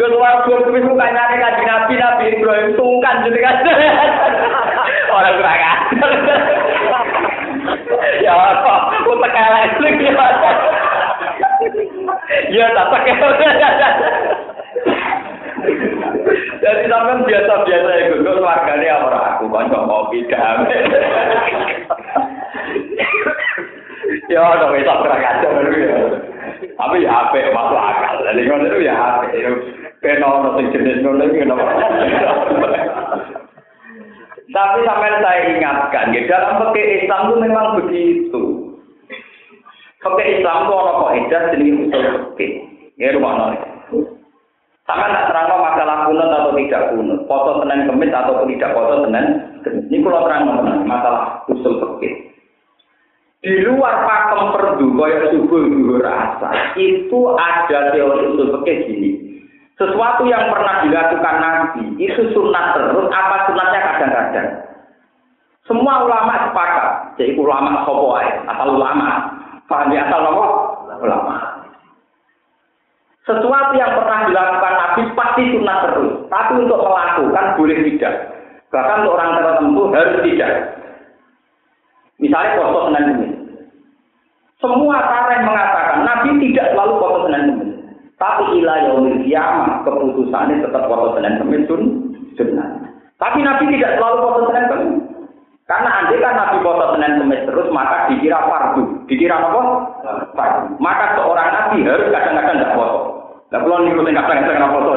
[0.00, 3.56] Keluarga itu itu kancane kaji nabi nabi Ibrahim sungkan jadi kan.
[5.14, 5.60] Orang kurang
[8.20, 8.74] Ya apa?
[9.00, 9.88] Aku tekan lagi.
[12.52, 13.14] Ya tak pakai.
[16.64, 20.78] Jadi sampean biasa-biasa ya gue keluargane ora aku kanca kopi damai.
[24.32, 25.96] ya ada wis ora kacau ya.
[26.74, 28.16] Tapi ya apik masuk akal.
[28.24, 29.32] Jadi ngono itu ya apik.
[30.00, 31.64] Ben ono sing jenis ngono iki kenapa?
[34.54, 38.42] Tapi sampai saya ingatkan, ya, dalam pakai Islam itu memang begitu.
[39.98, 42.50] Pakai Islam itu orang kok edah jenis usul pakai.
[42.94, 43.52] Ya rumah nol.
[44.84, 45.48] Sama tak terang
[46.56, 49.26] tidak kunut, foto senen kemis atau tidak foto senen
[49.66, 49.84] kemis.
[49.90, 50.42] Ini kalau terang
[50.86, 52.14] masalah usul fikih.
[53.44, 56.48] Di luar pakem perdu, kaya subuh dulu rasa,
[56.80, 59.10] itu ada teori usul fikih gini.
[59.74, 64.48] Sesuatu yang pernah dilakukan Nabi, itu sunat terus, apa sunatnya kadang-kadang.
[65.64, 69.32] Semua ulama sepakat, jadi ulama sopo asal ulama.
[69.64, 70.46] Paham ya asal apa?
[71.00, 71.53] Ulama.
[73.24, 76.12] Sesuatu yang pernah dilakukan Nabi pasti sunnah terus.
[76.28, 78.14] Tapi untuk melakukan boleh tidak.
[78.68, 80.52] Bahkan untuk orang tertentu harus tidak.
[82.20, 83.28] Misalnya foto Senin ini.
[84.60, 87.66] Semua tarikh mengatakan Nabi tidak selalu foto Senin ini.
[88.20, 91.64] Tapi ilah yaumil kiamah keputusannya tetap foto Senin Kemis
[92.36, 92.68] sunnah.
[93.16, 94.82] Tapi Nabi tidak selalu foto Kemis.
[95.64, 98.84] Karena andai kan Nabi foto Senin Kemis terus maka dikira fardu.
[99.08, 99.62] Dikira apa?
[100.36, 100.76] Fardu.
[100.76, 103.13] Maka seorang Nabi harus kadang-kadang tidak foto.
[103.52, 104.90] Nah, kalau ngikutin kadang-kadang foto.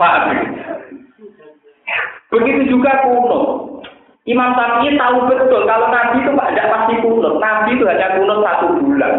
[0.00, 0.22] Paham?
[2.32, 3.38] Begitu juga kuno.
[4.22, 7.42] Imam Syafi'i tahu betul kalau Nabi itu tidak pasti kunut.
[7.42, 9.12] Nabi itu hanya kunut satu bulan.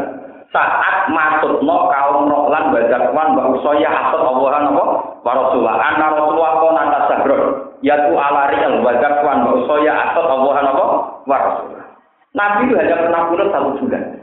[0.55, 4.83] Saat masuk no kaum rohlan bajakwan mbak usoya atau Allah apa?
[5.27, 5.75] Warasulah.
[5.75, 7.41] Anak Rasulullah kau nata sabron.
[7.83, 10.85] Yaitu alari al bajakwan mbak usoya atau Allah apa?
[11.27, 11.85] Warasulah.
[12.33, 14.22] Nabi itu hanya pernah kunut satu bulan.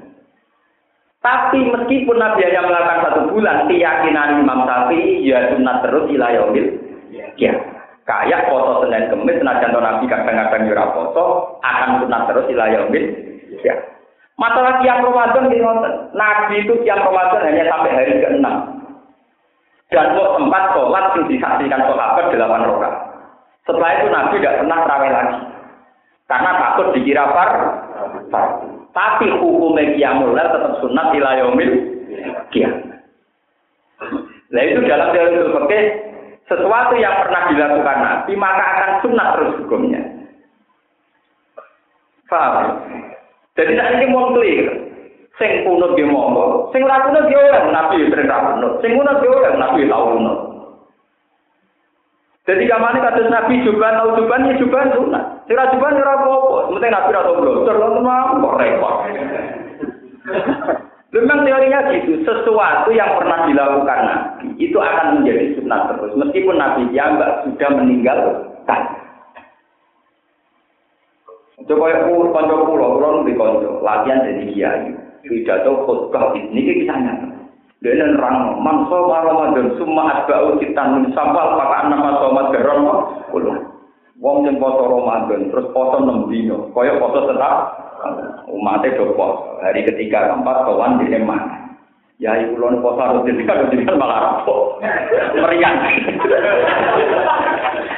[1.20, 6.66] Tapi meskipun Nabi hanya melakukan satu bulan, keyakinan Imam Syafi'i ya sunat terus ilayomil.
[7.36, 7.52] Ya.
[8.08, 13.04] Kayak foto Senin Kemis, senajan Nabi kadang-kadang yura foto, akan sunat terus ilayomil.
[13.60, 13.76] Ya.
[14.40, 15.60] Masalah tiang Ramadan di
[16.16, 18.46] Nabi itu tiang Ramadan hanya sampai hari ke-6.
[19.92, 22.94] Dan kok tempat sholat yang disaksikan sahabat delapan rakaat.
[23.68, 25.38] Setelah itu Nabi tidak pernah terawih lagi.
[26.30, 27.50] Karena takut dikira par
[28.90, 31.72] Tapi hukumnya kiamul tetap sunat ila yaumil.
[34.50, 35.84] Nah itu dalam teori fikih
[36.50, 40.02] sesuatu yang pernah dilakukan Nabi maka akan sunat terus hukumnya.
[42.26, 42.82] Paham?
[43.54, 44.90] Jadi saat ini mau clear.
[45.38, 49.30] Sing kuno dia monggo, sing ra kuno dia orang Nabi sering ra sing kuno dia
[49.30, 50.34] orang Nabi kuno.
[52.44, 55.39] Jadi kamane kados Nabi juban tau juban ya juban sunat.
[55.50, 58.94] Sing ra juban ora apa-apa, penting Nabi ra tau blontor, kok repot.
[61.10, 66.86] Memang teorinya gitu, sesuatu yang pernah dilakukan Nabi itu akan menjadi sunnah terus, meskipun Nabi
[66.94, 68.82] Jambak sudah meninggalkan.
[71.66, 74.94] Coba ya pun konco pulau, pulau di konco, latihan jadi kiai,
[75.26, 77.26] pidato khutbah ini kita nyata.
[77.82, 82.86] Dia nerang, mangso Ramadan, semua asbau kita sampal pakai nama somat geron,
[83.34, 83.79] pulau.
[84.20, 87.72] Wong yang poso Ramadan, terus poso enam dino, koyok poso tetap,
[88.52, 89.16] umatnya do
[89.64, 91.72] Hari ketiga keempat kawan di emak.
[92.20, 94.76] Ya ibu lon poso harus ketika ketika malah rapo,
[95.40, 95.72] meriang.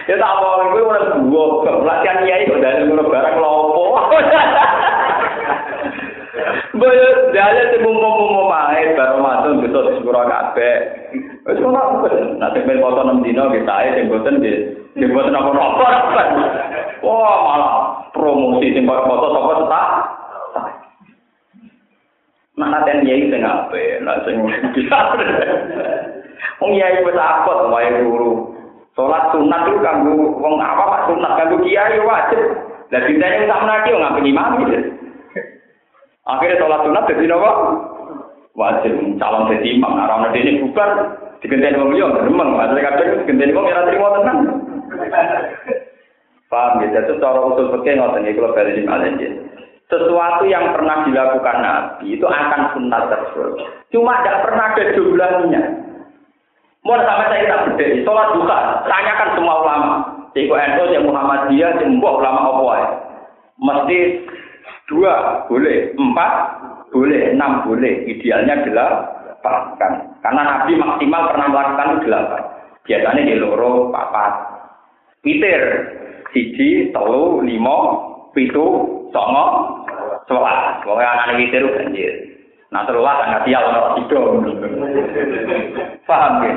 [0.06, 3.82] ya tak mau gue udah dua pelatihan kiai kok dari ngono barang lopo.
[6.72, 7.06] Boyo
[7.36, 10.76] dalem sing mumpung-mumpung mae bar Ramadan bisa kabeh.
[11.42, 12.06] Wis ngono
[12.38, 14.58] nanti ben foto 6 dino kita ae sing boten nggih.
[14.96, 15.88] Sing boten apa-apa.
[17.02, 17.74] Wah, malah
[18.14, 19.88] promosi sing foto sapa tetap.
[22.52, 24.36] Nah, nanti yai sing ape, nah sing
[24.76, 24.98] bisa.
[26.62, 28.54] Wong yai wis akot wae guru.
[28.92, 29.80] Salat sunat itu
[30.36, 32.40] wong apa sunat kanggo kiai wajib.
[32.92, 33.96] Lah dintene sak menaki
[34.68, 34.78] gitu.
[36.22, 37.50] Akhirnya sholat sunat jadi nopo
[38.54, 39.92] wajib calon jadi imam.
[39.96, 40.88] Nah, orang ini bukan
[41.42, 44.36] digenteni wong liya gremeng, maksudnya kadang digenteni wong ora trimo tenan.
[46.52, 49.12] Paham ya, jadi cara usul fikih ngoten iki kalau bali malih
[49.88, 53.60] Sesuatu yang pernah dilakukan Nabi itu akan sunat terus.
[53.92, 55.62] Cuma tidak pernah ada jumlahnya.
[56.82, 58.58] Mau sama saya tak beda, sholat duha,
[58.88, 59.92] tanyakan semua ulama.
[60.32, 62.88] Iku ento, yang Muhammadiyah, yang ulama apa ya.
[63.60, 63.98] Mesti
[64.90, 66.32] dua boleh, empat
[66.92, 68.06] boleh, enam boleh.
[68.06, 69.74] Idealnya delapan.
[70.22, 72.42] Karena Nabi maksimal pernah melakukan delapan.
[72.82, 74.32] Biasanya di loro, papat.
[75.22, 75.62] Witir,
[76.34, 77.78] siji, telu, limo,
[78.34, 78.66] pitu,
[79.14, 79.46] songo,
[80.26, 80.82] sebelas.
[80.82, 82.12] Pokoknya anak witir banjir.
[82.72, 84.20] Nah terulah sangat sial kalau itu.
[86.08, 86.54] Paham ya?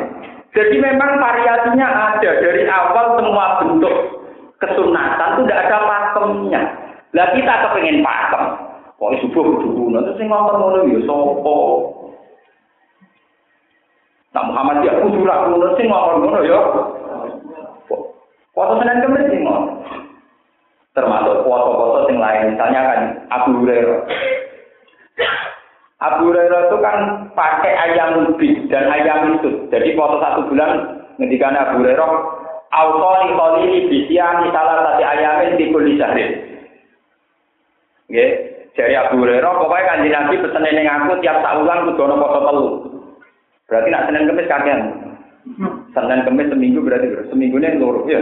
[0.56, 3.96] Jadi memang variasinya ada dari awal semua bentuk
[4.64, 6.62] kesunatan itu tidak ada pakemnya.
[7.16, 8.44] Lah kita kepengen pakem.
[9.00, 11.58] Kok subuh kudu nanti sing ngomong ngono ya sapa?
[14.36, 16.60] Nah Muhammad ya kudu ra ngono sing ngomong ngono ya.
[18.56, 19.44] Foto Senin Kemis sing
[20.96, 24.00] Termasuk foto-foto sing lain, misalnya kan Abu Hurairah.
[26.00, 26.98] Abu Hurairah itu kan
[27.36, 29.68] pakai ayam lebih dan ayam itu.
[29.76, 32.12] Jadi foto satu bulan ketika Abu Hurairah
[32.76, 35.96] Autoni tolini bisiani salah satu ayamin di kulit
[38.06, 38.30] Nggih,
[38.76, 42.68] dari Abu Hurairah pokoknya kanjeng Nabi pesen ning aku tiap saulan kudu ana foto telu.
[43.66, 44.82] Berarti nak Senin Kamis kakean.
[45.96, 48.20] Senin Kamis seminggu berarti seminggu ini loro ya.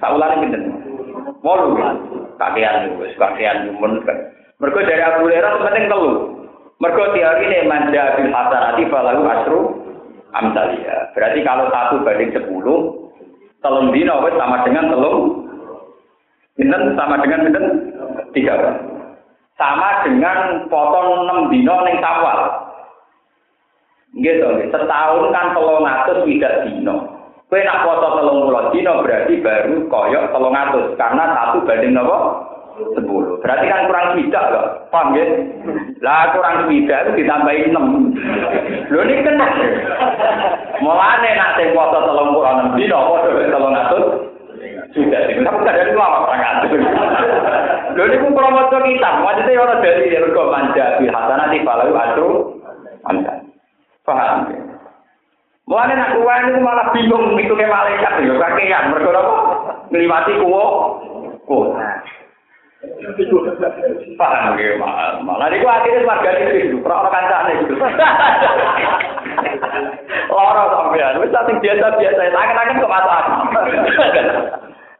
[0.00, 0.62] Saulan pinten?
[1.44, 1.88] Wolu ya.
[2.40, 4.00] Kakean wis kakean men.
[4.56, 6.12] Mergo dari Abu Hurairah penting telu.
[6.80, 9.60] Mergo teori ini manja bil hasanati falahu asru
[10.32, 11.12] amsalia.
[11.12, 13.12] Berarti kalau satu banding sepuluh,
[13.60, 15.44] telung dino sama dengan telung.
[16.56, 17.66] Pinten sama dengan pinten?
[18.32, 18.56] Tiga
[19.60, 22.38] sama dengan potong 6 dino ning sawal.
[24.16, 26.96] Nggih to, setahun kan 300 tidak dino.
[27.52, 28.06] Kowe nak foto
[28.48, 32.18] 30 dino berarti baru koyok 300 karena satu banding napa?
[32.96, 33.04] 10.
[33.44, 34.66] Berarti kan kurang tidak loh.
[34.88, 35.28] Paham nggih?
[36.00, 38.88] Lah kurang tidak itu ditambahi 6.
[38.88, 39.48] Lho ini kena.
[40.80, 44.39] Mulane nak sing foto 36 dino padha 300
[44.90, 46.66] Sudah sih, tapi gak dari lama sangat.
[47.94, 52.30] Lho ini pun promosi kita, maksudnya orang dari Rego Manja, Bilhasana, Tifalau, Adru,
[53.06, 53.38] Anda.
[54.02, 54.58] Paham ya?
[55.70, 59.32] Mulanya nak kuwa ini malah bingung, itu kayak malaikat, ya kakean, mereka apa?
[59.94, 60.64] Ngelimati kuwo,
[61.46, 61.78] kuwo.
[64.18, 65.22] Paham ya, mahal.
[65.22, 67.74] Malah ini kuwa akhirnya warga itu, orang-orang kancane gitu.
[70.30, 73.22] Loro sampean, wis sing biasa-biasa, tangan-tangan kok masalah.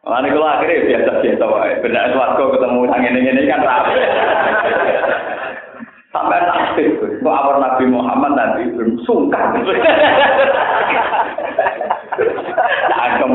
[0.01, 1.77] Mana kalau akhirnya biasa-biasa wae.
[1.85, 3.93] Benda suatu ketemu yang ini-ini kan rapi.
[6.11, 9.61] Sampai nasib, kok awal Nabi Muhammad nanti belum sungkan.
[12.97, 13.31] Cangkem.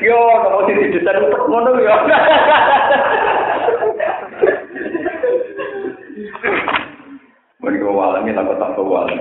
[0.00, 1.96] Yo, kamu sih di desain untuk ngono yo.
[7.60, 9.20] Mereka walang, kita kota walang.